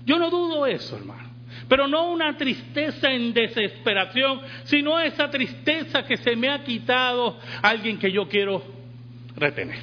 Yo 0.05 0.19
no 0.19 0.29
dudo 0.31 0.67
eso, 0.67 0.97
hermano. 0.97 1.31
Pero 1.69 1.87
no 1.87 2.11
una 2.11 2.37
tristeza 2.37 3.13
en 3.13 3.33
desesperación, 3.33 4.41
sino 4.65 4.99
esa 4.99 5.31
tristeza 5.31 6.05
que 6.05 6.17
se 6.17 6.35
me 6.35 6.49
ha 6.49 6.65
quitado 6.65 7.39
alguien 7.63 7.99
que 7.99 8.11
yo 8.11 8.29
quiero 8.29 8.63
retener. 9.37 9.81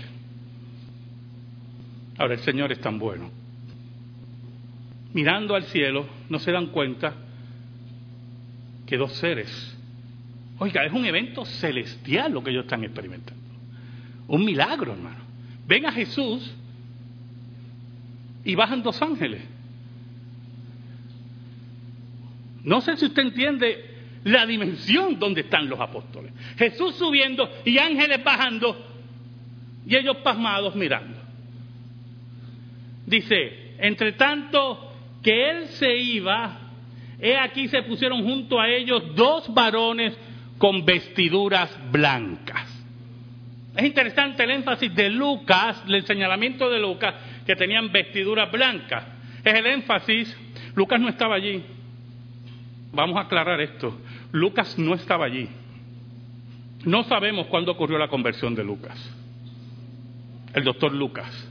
Ahora, 2.17 2.34
el 2.34 2.41
Señor 2.41 2.72
es 2.72 2.82
tan 2.82 3.00
bueno 3.00 3.32
mirando 5.13 5.56
al 5.56 5.63
cielo, 5.63 6.08
no 6.30 6.39
se 6.39 6.52
dan 6.52 6.67
cuenta 6.67 7.15
que 8.89 8.97
dos 8.97 9.13
seres 9.13 9.78
Oiga, 10.60 10.84
es 10.84 10.91
un 10.91 11.06
evento 11.06 11.45
celestial 11.45 12.34
lo 12.34 12.43
que 12.43 12.52
ellos 12.52 12.65
están 12.65 12.84
experimentando. 12.84 13.41
Un 14.28 14.43
milagro, 14.43 14.91
hermano. 14.91 15.23
Ven 15.65 15.86
a 15.86 15.91
Jesús 15.91 16.54
y 18.43 18.56
bajan 18.56 18.84
dos 18.84 19.02
ángeles. 19.02 19.41
No 22.63 22.82
sé 22.82 22.97
si 22.97 23.06
usted 23.06 23.23
entiende 23.23 23.86
la 24.25 24.45
dimensión 24.45 25.17
donde 25.17 25.41
están 25.41 25.69
los 25.69 25.80
apóstoles. 25.80 26.34
Jesús 26.58 26.95
subiendo 26.95 27.49
y 27.63 27.78
ángeles 27.78 28.21
bajando 28.21 28.86
y 29.88 29.95
ellos 29.95 30.17
pasmados 30.17 30.75
mirando. 30.75 31.17
Dice, 33.06 33.75
entre 33.78 34.12
tanto 34.12 34.93
que 35.23 35.52
él 35.52 35.67
se 35.69 35.95
iba, 35.95 36.59
he 37.19 37.38
aquí 37.38 37.67
se 37.67 37.84
pusieron 37.84 38.23
junto 38.23 38.60
a 38.60 38.69
ellos 38.69 39.15
dos 39.15 39.53
varones 39.53 40.17
con 40.58 40.86
vestiduras 40.86 41.77
blancas. 41.91 42.79
Es 43.75 43.86
interesante 43.86 44.43
el 44.43 44.51
énfasis 44.51 44.93
de 44.93 45.10
Lucas, 45.10 45.84
el 45.88 46.05
señalamiento 46.05 46.69
de 46.69 46.79
Lucas, 46.79 47.15
que 47.45 47.55
tenían 47.55 47.91
vestiduras 47.91 48.51
blancas. 48.51 49.05
Es 49.43 49.53
el 49.53 49.65
énfasis, 49.65 50.38
Lucas 50.75 50.99
no 50.99 51.10
estaba 51.10 51.36
allí. 51.36 51.63
Vamos 52.91 53.17
a 53.17 53.21
aclarar 53.21 53.62
esto. 53.62 53.97
Lucas 54.32 54.77
no 54.77 54.95
estaba 54.95 55.25
allí. 55.25 55.47
No 56.86 57.03
sabemos 57.03 57.47
cuándo 57.47 57.71
ocurrió 57.71 57.97
la 57.97 58.08
conversión 58.08 58.55
de 58.55 58.63
Lucas. 58.63 58.97
El 60.53 60.63
doctor 60.63 60.93
Lucas. 60.93 61.47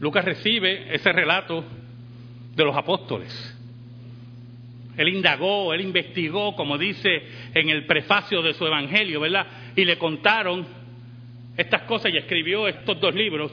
Lucas 0.00 0.24
recibe 0.24 0.94
ese 0.94 1.12
relato 1.12 1.64
de 2.54 2.64
los 2.64 2.76
apóstoles. 2.76 3.53
Él 4.96 5.08
indagó, 5.08 5.74
él 5.74 5.80
investigó, 5.80 6.54
como 6.54 6.78
dice 6.78 7.22
en 7.52 7.68
el 7.68 7.84
prefacio 7.86 8.42
de 8.42 8.54
su 8.54 8.66
evangelio, 8.66 9.20
¿verdad? 9.20 9.46
Y 9.74 9.84
le 9.84 9.98
contaron 9.98 10.66
estas 11.56 11.82
cosas 11.82 12.12
y 12.12 12.16
escribió 12.16 12.68
estos 12.68 13.00
dos 13.00 13.14
libros, 13.14 13.52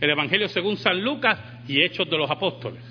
el 0.00 0.10
Evangelio 0.10 0.48
según 0.48 0.76
San 0.76 1.02
Lucas 1.02 1.38
y 1.68 1.80
Hechos 1.82 2.08
de 2.08 2.16
los 2.16 2.30
Apóstoles. 2.30 2.82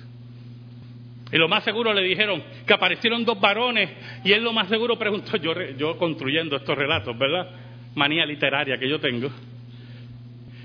Y 1.32 1.36
lo 1.36 1.48
más 1.48 1.64
seguro 1.64 1.94
le 1.94 2.02
dijeron 2.02 2.42
que 2.66 2.74
aparecieron 2.74 3.24
dos 3.24 3.40
varones 3.40 3.90
y 4.22 4.32
él 4.32 4.42
lo 4.44 4.52
más 4.52 4.68
seguro 4.68 4.98
preguntó, 4.98 5.36
yo, 5.38 5.54
yo 5.78 5.96
construyendo 5.96 6.56
estos 6.56 6.76
relatos, 6.76 7.18
¿verdad? 7.18 7.50
Manía 7.94 8.26
literaria 8.26 8.78
que 8.78 8.88
yo 8.88 9.00
tengo. 9.00 9.30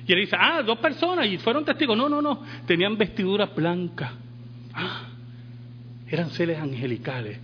Y 0.06 0.14
él 0.14 0.20
dice, 0.20 0.36
ah, 0.40 0.62
dos 0.64 0.78
personas 0.80 1.28
y 1.28 1.38
fueron 1.38 1.66
testigos. 1.66 1.98
No, 1.98 2.08
no, 2.08 2.22
no, 2.22 2.46
tenían 2.66 2.98
vestiduras 2.98 3.54
blancas. 3.54 4.12
Ah, 4.74 5.04
eran 6.10 6.30
seres 6.32 6.58
angelicales. 6.58 7.40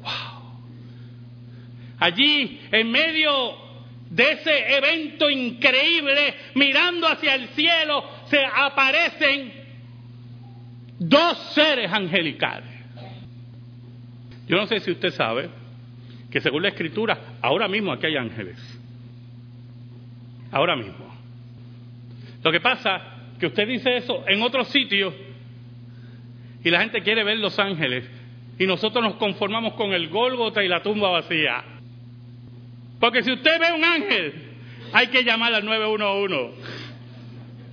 ¡Wow! 0.00 0.44
Allí, 1.98 2.60
en 2.70 2.90
medio 2.90 3.30
de 4.10 4.32
ese 4.32 4.76
evento 4.76 5.28
increíble, 5.30 6.34
mirando 6.54 7.06
hacia 7.06 7.34
el 7.34 7.48
cielo, 7.48 8.04
se 8.26 8.44
aparecen 8.44 9.52
dos 10.98 11.36
seres 11.54 11.92
angelicales. 11.92 12.70
Yo 14.46 14.56
no 14.56 14.66
sé 14.66 14.80
si 14.80 14.90
usted 14.90 15.10
sabe 15.10 15.48
que 16.30 16.40
según 16.40 16.62
la 16.62 16.68
escritura, 16.68 17.36
ahora 17.40 17.68
mismo 17.68 17.92
aquí 17.92 18.06
hay 18.06 18.16
ángeles. 18.16 18.58
Ahora 20.50 20.76
mismo. 20.76 21.14
Lo 22.42 22.52
que 22.52 22.60
pasa 22.60 23.00
que 23.38 23.46
usted 23.46 23.66
dice 23.66 23.96
eso 23.96 24.24
en 24.28 24.42
otros 24.42 24.68
sitios 24.68 25.14
y 26.64 26.70
la 26.70 26.80
gente 26.80 27.02
quiere 27.02 27.22
ver 27.22 27.36
los 27.38 27.58
ángeles 27.58 28.08
y 28.58 28.66
nosotros 28.66 29.04
nos 29.04 29.16
conformamos 29.16 29.74
con 29.74 29.92
el 29.92 30.08
Gólgota 30.08 30.64
y 30.64 30.68
la 30.68 30.82
tumba 30.82 31.10
vacía. 31.10 31.62
Porque 32.98 33.22
si 33.22 33.30
usted 33.32 33.60
ve 33.60 33.72
un 33.72 33.84
ángel, 33.84 34.32
hay 34.92 35.08
que 35.08 35.22
llamar 35.22 35.52
al 35.52 35.64
911 35.64 36.62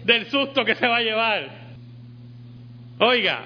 del 0.03 0.25
susto 0.25 0.65
que 0.65 0.75
se 0.75 0.85
va 0.85 0.97
a 0.97 1.01
llevar. 1.01 1.49
Oiga, 2.99 3.45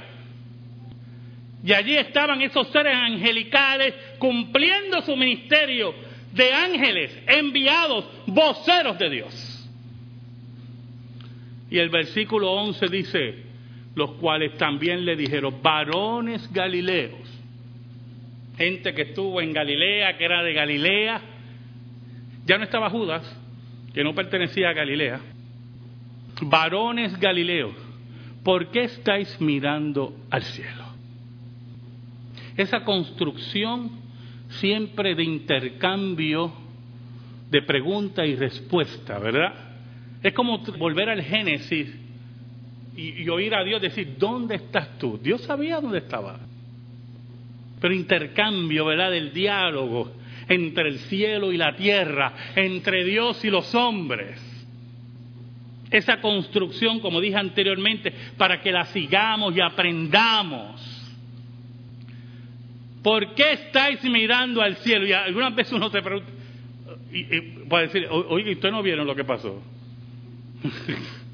y 1.63 1.73
allí 1.73 1.95
estaban 1.95 2.41
esos 2.41 2.67
seres 2.69 2.95
angelicales 2.95 3.93
cumpliendo 4.17 5.01
su 5.01 5.15
ministerio 5.15 5.93
de 6.31 6.53
ángeles 6.53 7.17
enviados, 7.27 8.05
voceros 8.25 8.97
de 8.97 9.09
Dios. 9.09 9.69
Y 11.69 11.77
el 11.77 11.89
versículo 11.89 12.51
11 12.51 12.87
dice, 12.87 13.44
los 13.95 14.11
cuales 14.11 14.57
también 14.57 15.05
le 15.05 15.15
dijeron, 15.15 15.55
varones 15.61 16.51
galileos, 16.51 17.27
gente 18.57 18.93
que 18.93 19.03
estuvo 19.03 19.41
en 19.41 19.53
Galilea, 19.53 20.17
que 20.17 20.25
era 20.25 20.43
de 20.43 20.53
Galilea, 20.53 21.21
ya 22.45 22.57
no 22.57 22.65
estaba 22.65 22.89
Judas, 22.89 23.23
que 23.93 24.03
no 24.03 24.13
pertenecía 24.13 24.69
a 24.69 24.73
Galilea, 24.73 25.19
varones 26.41 27.17
galileos, 27.19 27.75
¿por 28.43 28.69
qué 28.71 28.83
estáis 28.83 29.39
mirando 29.39 30.13
al 30.29 30.43
cielo? 30.43 30.83
Esa 32.57 32.83
construcción 32.83 33.91
siempre 34.49 35.15
de 35.15 35.23
intercambio 35.23 36.53
de 37.49 37.61
pregunta 37.61 38.25
y 38.25 38.35
respuesta, 38.35 39.19
¿verdad? 39.19 39.53
Es 40.21 40.33
como 40.33 40.59
volver 40.77 41.09
al 41.09 41.21
Génesis 41.21 42.04
y, 42.95 43.27
oír 43.29 43.53
a 43.55 43.63
Dios 43.63 43.81
decir, 43.81 44.15
¿dónde 44.17 44.55
estás 44.55 44.97
tú? 44.97 45.19
Dios 45.21 45.41
sabía 45.41 45.79
dónde 45.81 45.99
estaba. 45.99 46.39
Pero 47.79 47.93
intercambio, 47.93 48.85
¿verdad? 48.85 49.11
Del 49.11 49.33
diálogo 49.33 50.11
entre 50.47 50.89
el 50.89 50.99
cielo 50.99 51.51
y 51.51 51.57
la 51.57 51.75
tierra, 51.75 52.33
entre 52.55 53.03
Dios 53.03 53.43
y 53.43 53.49
los 53.49 53.73
hombres 53.73 54.55
esa 55.91 56.19
construcción, 56.19 56.99
como 56.99 57.21
dije 57.21 57.37
anteriormente, 57.37 58.13
para 58.37 58.61
que 58.61 58.71
la 58.71 58.85
sigamos 58.85 59.55
y 59.55 59.61
aprendamos. 59.61 60.81
¿Por 63.03 63.35
qué 63.35 63.53
estáis 63.53 64.03
mirando 64.03 64.61
al 64.61 64.77
cielo? 64.77 65.07
Y 65.07 65.13
algunas 65.13 65.55
veces 65.55 65.73
uno 65.73 65.89
se 65.89 66.01
pregunta, 66.01 66.31
y, 67.11 67.41
puede 67.69 67.87
decir, 67.87 68.07
oye, 68.09 68.53
¿ustedes 68.53 68.73
no 68.73 68.83
vieron 68.83 69.07
lo 69.07 69.15
que 69.15 69.23
pasó? 69.23 69.61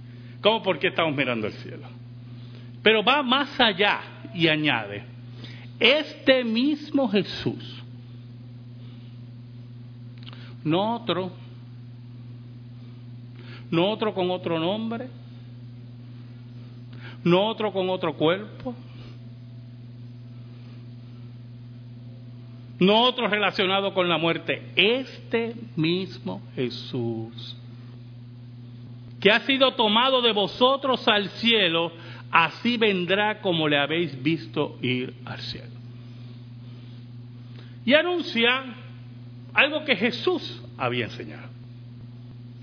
¿Cómo 0.41 0.63
por 0.63 0.80
qué 0.80 0.88
estamos 0.88 1.15
mirando 1.15 1.47
al 1.47 1.54
cielo? 1.54 1.88
Pero 2.82 3.04
va 3.04 3.21
más 3.21 3.60
allá 3.60 3.99
y 4.34 4.47
añade, 4.47 5.04
este 5.80 6.43
mismo 6.43 7.08
Jesús, 7.10 7.84
no 10.63 10.95
otro, 10.95 11.32
no 13.69 13.89
otro 13.89 14.13
con 14.13 14.32
otro 14.32 14.60
nombre, 14.60 15.10
no 17.23 17.47
otro 17.47 17.71
con 17.71 17.89
otro 17.89 18.15
cuerpo, 18.15 18.75
no 22.80 23.04
otro 23.04 23.27
relacionado 23.27 23.93
con 23.93 24.10
la 24.10 24.17
muerte, 24.17 24.71
este 24.75 25.56
mismo 25.75 26.41
Jesús, 26.56 27.56
que 29.22 29.32
ha 29.32 29.40
sido 29.42 29.76
tomado 29.76 30.22
de 30.22 30.34
vosotros 30.34 31.08
al 31.08 31.30
cielo, 31.30 31.94
así 32.32 32.76
vendrá 32.76 33.40
como 33.40 33.70
le 33.70 33.78
habéis 33.78 34.22
visto 34.22 34.78
ir 34.82 35.14
al 35.24 35.40
cielo. 35.40 35.72
Y 37.86 37.94
anuncia 37.94 38.76
algo 39.54 39.86
que 39.86 39.96
Jesús 39.96 40.62
había 40.78 41.06
enseñado. 41.06 41.50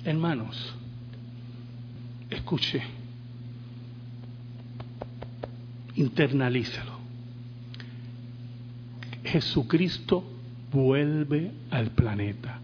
Hermanos, 0.05 0.75
Escuche. 2.31 2.83
Internalízalo. 5.97 6.99
Jesucristo 9.25 10.25
vuelve 10.71 11.51
al 11.71 11.91
planeta. 11.91 12.61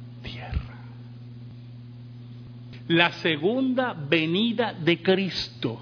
La 2.88 3.12
segunda 3.12 3.94
venida 3.94 4.74
de 4.74 5.02
Cristo 5.02 5.80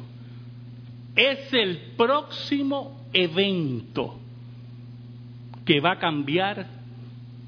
es 1.16 1.52
el 1.52 1.78
próximo 1.96 3.06
evento 3.12 4.18
que 5.64 5.80
va 5.80 5.92
a 5.92 5.98
cambiar 5.98 6.66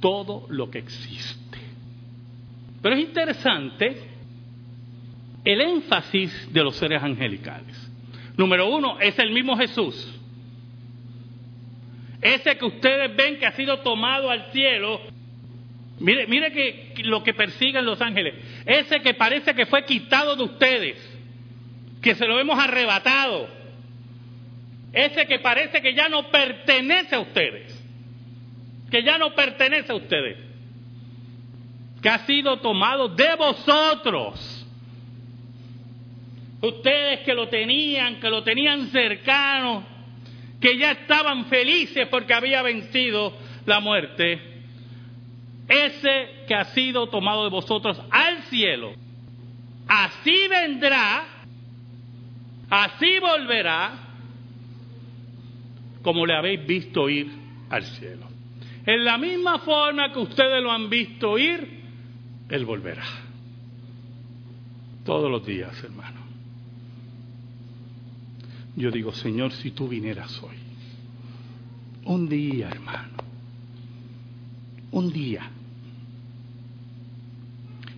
todo 0.00 0.46
lo 0.50 0.70
que 0.70 0.78
existe. 0.78 1.58
Pero 2.82 2.94
es 2.96 3.02
interesante 3.02 3.96
el 5.44 5.60
énfasis 5.60 6.52
de 6.52 6.62
los 6.62 6.76
seres 6.76 7.02
angelicales. 7.02 7.90
Número 8.36 8.68
uno, 8.68 8.98
es 9.00 9.18
el 9.18 9.30
mismo 9.30 9.56
Jesús. 9.56 10.20
Ese 12.20 12.56
que 12.56 12.64
ustedes 12.64 13.14
ven 13.16 13.38
que 13.38 13.46
ha 13.46 13.52
sido 13.52 13.80
tomado 13.80 14.30
al 14.30 14.50
cielo. 14.50 15.00
Mire, 16.00 16.26
mire 16.26 16.50
que 16.52 16.94
lo 17.04 17.22
que 17.22 17.34
persiguen 17.34 17.84
los 17.84 18.00
ángeles. 18.00 18.34
Ese 18.66 19.00
que 19.00 19.14
parece 19.14 19.54
que 19.54 19.66
fue 19.66 19.84
quitado 19.84 20.36
de 20.36 20.44
ustedes. 20.44 21.18
Que 22.02 22.14
se 22.14 22.26
lo 22.26 22.38
hemos 22.38 22.58
arrebatado. 22.58 23.48
Ese 24.92 25.26
que 25.26 25.38
parece 25.38 25.82
que 25.82 25.94
ya 25.94 26.08
no 26.08 26.30
pertenece 26.30 27.14
a 27.14 27.20
ustedes. 27.20 27.84
que 28.94 29.02
ya 29.02 29.18
no 29.18 29.34
pertenece 29.34 29.90
a 29.90 29.96
ustedes, 29.96 30.36
que 32.00 32.08
ha 32.08 32.18
sido 32.26 32.60
tomado 32.60 33.08
de 33.08 33.34
vosotros. 33.34 34.66
Ustedes 36.60 37.20
que 37.20 37.34
lo 37.34 37.48
tenían, 37.48 38.20
que 38.20 38.30
lo 38.30 38.44
tenían 38.44 38.86
cercano, 38.92 39.84
que 40.60 40.78
ya 40.78 40.92
estaban 40.92 41.46
felices 41.46 42.06
porque 42.08 42.34
había 42.34 42.62
vencido 42.62 43.36
la 43.66 43.80
muerte, 43.80 44.53
ese 45.68 46.44
que 46.46 46.54
ha 46.54 46.64
sido 46.66 47.08
tomado 47.08 47.44
de 47.44 47.50
vosotros 47.50 48.00
al 48.10 48.42
cielo, 48.44 48.92
así 49.88 50.48
vendrá, 50.48 51.24
así 52.70 53.18
volverá, 53.18 53.92
como 56.02 56.26
le 56.26 56.36
habéis 56.36 56.66
visto 56.66 57.08
ir 57.08 57.30
al 57.70 57.82
cielo. 57.84 58.28
En 58.86 59.04
la 59.04 59.16
misma 59.16 59.60
forma 59.60 60.12
que 60.12 60.18
ustedes 60.18 60.62
lo 60.62 60.70
han 60.70 60.90
visto 60.90 61.38
ir, 61.38 61.82
Él 62.50 62.64
volverá. 62.66 63.04
Todos 65.04 65.30
los 65.30 65.44
días, 65.46 65.82
hermano. 65.82 66.20
Yo 68.76 68.90
digo, 68.90 69.12
Señor, 69.12 69.52
si 69.52 69.70
tú 69.70 69.88
vinieras 69.88 70.42
hoy, 70.42 70.56
un 72.04 72.28
día, 72.28 72.68
hermano, 72.68 73.23
un 74.94 75.12
día, 75.12 75.42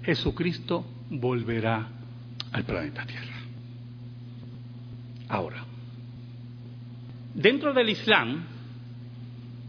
Jesucristo 0.03 0.87
volverá 1.11 1.87
al 2.53 2.65
planeta 2.65 3.05
Tierra. 3.05 3.37
Ahora, 5.29 5.63
dentro 7.35 7.75
del 7.75 7.91
Islam 7.91 8.47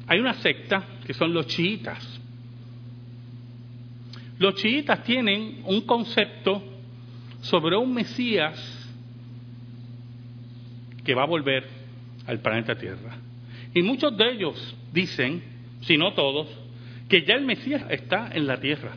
hay 0.08 0.20
una 0.20 0.36
secta 0.36 1.00
que 1.06 1.14
son 1.14 1.34
los 1.34 1.48
chiitas. 1.48 2.22
Los 4.40 4.56
chiitas 4.56 5.04
tienen 5.04 5.64
un 5.66 5.82
concepto 5.82 6.64
sobre 7.42 7.76
un 7.76 7.94
Mesías 7.94 8.58
que 11.04 11.14
va 11.14 11.24
a 11.24 11.28
volver 11.28 11.68
al 12.26 12.40
planeta 12.40 12.76
Tierra. 12.76 13.18
Y 13.74 13.82
muchos 13.82 14.16
de 14.16 14.32
ellos 14.32 14.76
dicen, 14.94 15.44
si 15.82 15.98
no 15.98 16.14
todos, 16.14 16.67
que 17.08 17.24
ya 17.24 17.36
el 17.36 17.46
Mesías 17.46 17.84
está 17.90 18.30
en 18.34 18.48
la 18.48 18.60
Tierra. 18.60 18.92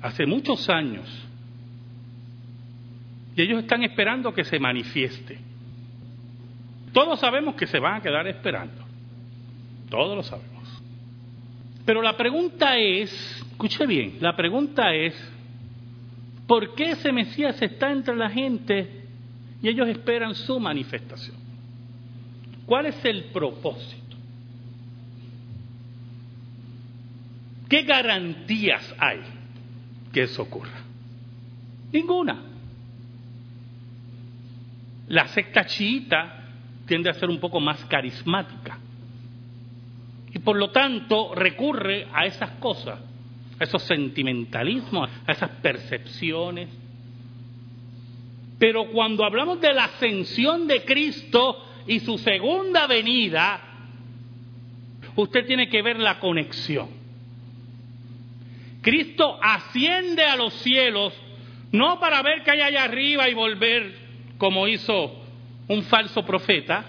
Hace 0.00 0.26
muchos 0.26 0.68
años. 0.68 1.08
Y 3.34 3.42
ellos 3.42 3.62
están 3.62 3.82
esperando 3.82 4.32
que 4.34 4.44
se 4.44 4.58
manifieste. 4.58 5.38
Todos 6.92 7.18
sabemos 7.20 7.54
que 7.54 7.66
se 7.66 7.78
van 7.78 7.96
a 7.96 8.02
quedar 8.02 8.26
esperando. 8.26 8.84
Todos 9.88 10.16
lo 10.16 10.22
sabemos. 10.22 10.52
Pero 11.84 12.02
la 12.02 12.16
pregunta 12.16 12.76
es, 12.76 13.10
escuche 13.50 13.86
bien, 13.86 14.18
la 14.20 14.36
pregunta 14.36 14.94
es, 14.94 15.14
¿por 16.46 16.74
qué 16.74 16.90
ese 16.90 17.12
Mesías 17.12 17.60
está 17.60 17.90
entre 17.90 18.14
la 18.14 18.30
gente 18.30 19.04
y 19.62 19.68
ellos 19.68 19.88
esperan 19.88 20.34
su 20.34 20.60
manifestación? 20.60 21.36
¿Cuál 22.66 22.86
es 22.86 23.04
el 23.04 23.24
propósito? 23.24 24.01
¿Qué 27.72 27.84
garantías 27.84 28.94
hay 28.98 29.20
que 30.12 30.24
eso 30.24 30.42
ocurra? 30.42 30.82
Ninguna. 31.90 32.42
La 35.08 35.26
secta 35.28 35.64
chiita 35.64 36.50
tiende 36.84 37.08
a 37.08 37.14
ser 37.14 37.30
un 37.30 37.40
poco 37.40 37.60
más 37.60 37.82
carismática 37.86 38.78
y 40.34 40.38
por 40.40 40.58
lo 40.58 40.70
tanto 40.70 41.34
recurre 41.34 42.08
a 42.12 42.26
esas 42.26 42.50
cosas, 42.58 43.00
a 43.58 43.64
esos 43.64 43.82
sentimentalismos, 43.84 45.08
a 45.26 45.32
esas 45.32 45.48
percepciones. 45.62 46.68
Pero 48.58 48.90
cuando 48.92 49.24
hablamos 49.24 49.62
de 49.62 49.72
la 49.72 49.84
ascensión 49.84 50.66
de 50.66 50.84
Cristo 50.84 51.56
y 51.86 52.00
su 52.00 52.18
segunda 52.18 52.86
venida, 52.86 53.60
usted 55.16 55.46
tiene 55.46 55.70
que 55.70 55.80
ver 55.80 55.98
la 55.98 56.20
conexión. 56.20 57.00
Cristo 58.82 59.38
asciende 59.40 60.24
a 60.24 60.36
los 60.36 60.52
cielos 60.54 61.14
no 61.70 61.98
para 61.98 62.20
ver 62.22 62.42
qué 62.42 62.50
hay 62.50 62.60
allá 62.60 62.84
arriba 62.84 63.28
y 63.28 63.34
volver 63.34 63.94
como 64.36 64.68
hizo 64.68 65.22
un 65.68 65.82
falso 65.84 66.26
profeta, 66.26 66.84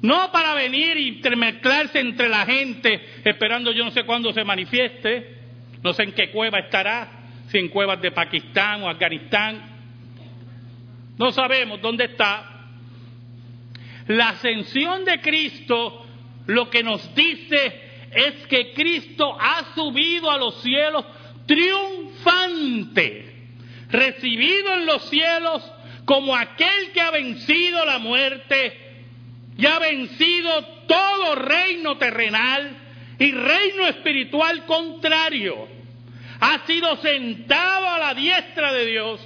no 0.00 0.30
para 0.32 0.54
venir 0.54 0.96
y 0.96 1.08
intermezclarse 1.08 2.00
entre 2.00 2.28
la 2.28 2.46
gente 2.46 3.20
esperando 3.24 3.72
yo 3.72 3.84
no 3.84 3.90
sé 3.90 4.04
cuándo 4.04 4.32
se 4.32 4.44
manifieste, 4.44 5.36
no 5.82 5.92
sé 5.92 6.04
en 6.04 6.12
qué 6.12 6.30
cueva 6.30 6.60
estará, 6.60 7.08
si 7.48 7.58
en 7.58 7.68
cuevas 7.68 8.00
de 8.00 8.12
Pakistán 8.12 8.82
o 8.82 8.88
Afganistán, 8.88 9.60
no 11.18 11.32
sabemos 11.32 11.82
dónde 11.82 12.04
está. 12.04 12.54
La 14.06 14.30
ascensión 14.30 15.04
de 15.04 15.20
Cristo 15.20 16.06
lo 16.46 16.70
que 16.70 16.82
nos 16.82 17.14
dice 17.14 17.87
es 18.12 18.46
que 18.46 18.72
Cristo 18.72 19.36
ha 19.38 19.74
subido 19.74 20.30
a 20.30 20.38
los 20.38 20.62
cielos 20.62 21.04
triunfante, 21.46 23.24
recibido 23.90 24.74
en 24.74 24.86
los 24.86 25.08
cielos 25.08 25.62
como 26.04 26.34
aquel 26.36 26.92
que 26.92 27.00
ha 27.00 27.10
vencido 27.10 27.84
la 27.84 27.98
muerte 27.98 28.88
y 29.56 29.66
ha 29.66 29.78
vencido 29.78 30.64
todo 30.86 31.34
reino 31.34 31.98
terrenal 31.98 32.76
y 33.18 33.32
reino 33.32 33.86
espiritual 33.88 34.64
contrario. 34.66 35.68
Ha 36.40 36.64
sido 36.66 36.96
sentado 36.98 37.88
a 37.88 37.98
la 37.98 38.14
diestra 38.14 38.72
de 38.72 38.86
Dios 38.86 39.20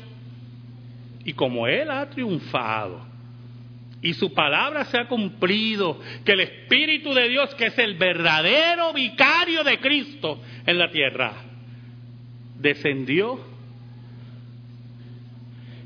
y 1.24 1.34
como 1.34 1.66
Él 1.66 1.90
ha 1.90 2.08
triunfado 2.08 3.11
y 4.02 4.14
su 4.14 4.34
palabra 4.34 4.84
se 4.86 4.98
ha 4.98 5.06
cumplido, 5.06 6.00
que 6.24 6.32
el 6.32 6.40
Espíritu 6.40 7.14
de 7.14 7.28
Dios, 7.28 7.54
que 7.54 7.66
es 7.66 7.78
el 7.78 7.94
verdadero 7.94 8.92
vicario 8.92 9.62
de 9.62 9.78
Cristo 9.78 10.40
en 10.66 10.76
la 10.76 10.90
tierra, 10.90 11.32
descendió, 12.58 13.40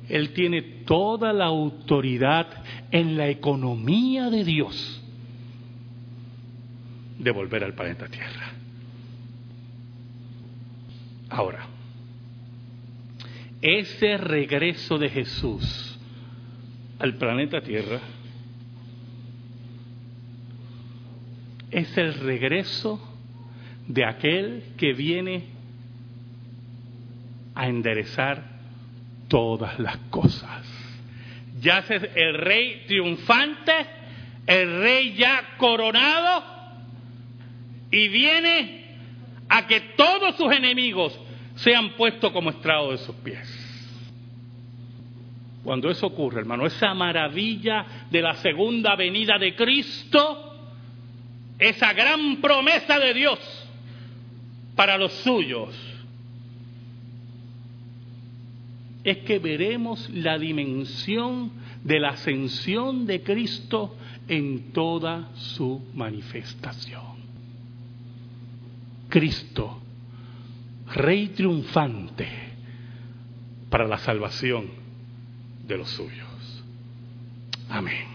Él 0.08 0.32
tiene 0.32 0.62
toda 0.86 1.34
la 1.34 1.44
autoridad 1.44 2.46
en 2.90 3.18
la 3.18 3.28
economía 3.28 4.30
de 4.30 4.44
Dios 4.44 5.02
de 7.18 7.30
volver 7.30 7.64
al 7.64 7.74
planeta 7.74 8.06
Tierra. 8.08 8.52
Ahora, 11.28 11.66
ese 13.60 14.16
regreso 14.16 14.96
de 14.96 15.08
Jesús 15.10 15.95
al 16.98 17.14
planeta 17.14 17.60
Tierra 17.60 18.00
es 21.70 21.96
el 21.98 22.14
regreso 22.14 23.00
de 23.86 24.04
aquel 24.04 24.62
que 24.76 24.92
viene 24.92 25.44
a 27.54 27.68
enderezar 27.68 28.42
todas 29.28 29.78
las 29.78 29.96
cosas 30.10 30.76
ya 31.60 31.78
es 31.78 31.90
el 32.14 32.34
rey 32.34 32.84
triunfante, 32.86 33.72
el 34.46 34.80
rey 34.80 35.14
ya 35.14 35.56
coronado, 35.56 36.44
y 37.90 38.08
viene 38.08 38.84
a 39.48 39.66
que 39.66 39.80
todos 39.96 40.36
sus 40.36 40.52
enemigos 40.52 41.18
sean 41.56 41.90
puestos 41.96 42.32
como 42.32 42.50
estrado 42.50 42.92
de 42.92 42.98
sus 42.98 43.14
pies. 43.16 43.65
Cuando 45.66 45.90
eso 45.90 46.06
ocurre, 46.06 46.42
hermano, 46.42 46.64
esa 46.64 46.94
maravilla 46.94 48.06
de 48.08 48.22
la 48.22 48.36
segunda 48.36 48.94
venida 48.94 49.36
de 49.36 49.56
Cristo, 49.56 50.54
esa 51.58 51.92
gran 51.92 52.36
promesa 52.36 53.00
de 53.00 53.12
Dios 53.12 53.40
para 54.76 54.96
los 54.96 55.10
suyos, 55.12 55.74
es 59.02 59.18
que 59.18 59.40
veremos 59.40 60.08
la 60.10 60.38
dimensión 60.38 61.50
de 61.82 61.98
la 61.98 62.10
ascensión 62.10 63.04
de 63.04 63.24
Cristo 63.24 63.96
en 64.28 64.70
toda 64.70 65.30
su 65.34 65.84
manifestación. 65.94 67.16
Cristo, 69.08 69.80
Rey 70.94 71.30
triunfante 71.30 72.28
para 73.68 73.88
la 73.88 73.98
salvación 73.98 74.85
de 75.66 75.78
los 75.78 75.88
suyos. 75.90 76.64
Amén. 77.68 78.06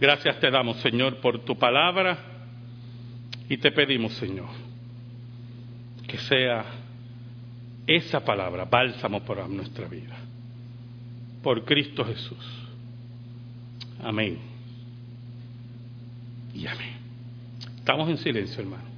Gracias 0.00 0.40
te 0.40 0.50
damos, 0.50 0.78
Señor, 0.78 1.20
por 1.20 1.44
tu 1.44 1.56
palabra 1.56 2.18
y 3.48 3.56
te 3.56 3.70
pedimos, 3.70 4.12
Señor, 4.14 4.48
que 6.06 6.18
sea 6.18 6.64
esa 7.86 8.24
palabra, 8.24 8.64
bálsamo 8.64 9.22
para 9.24 9.46
nuestra 9.46 9.86
vida. 9.86 10.16
Por 11.42 11.64
Cristo 11.64 12.04
Jesús. 12.04 12.62
Amén. 14.02 14.38
y 16.54 16.66
amén. 16.66 16.96
Estamos 17.78 18.08
en 18.08 18.18
silencio, 18.18 18.62
hermano. 18.62 18.91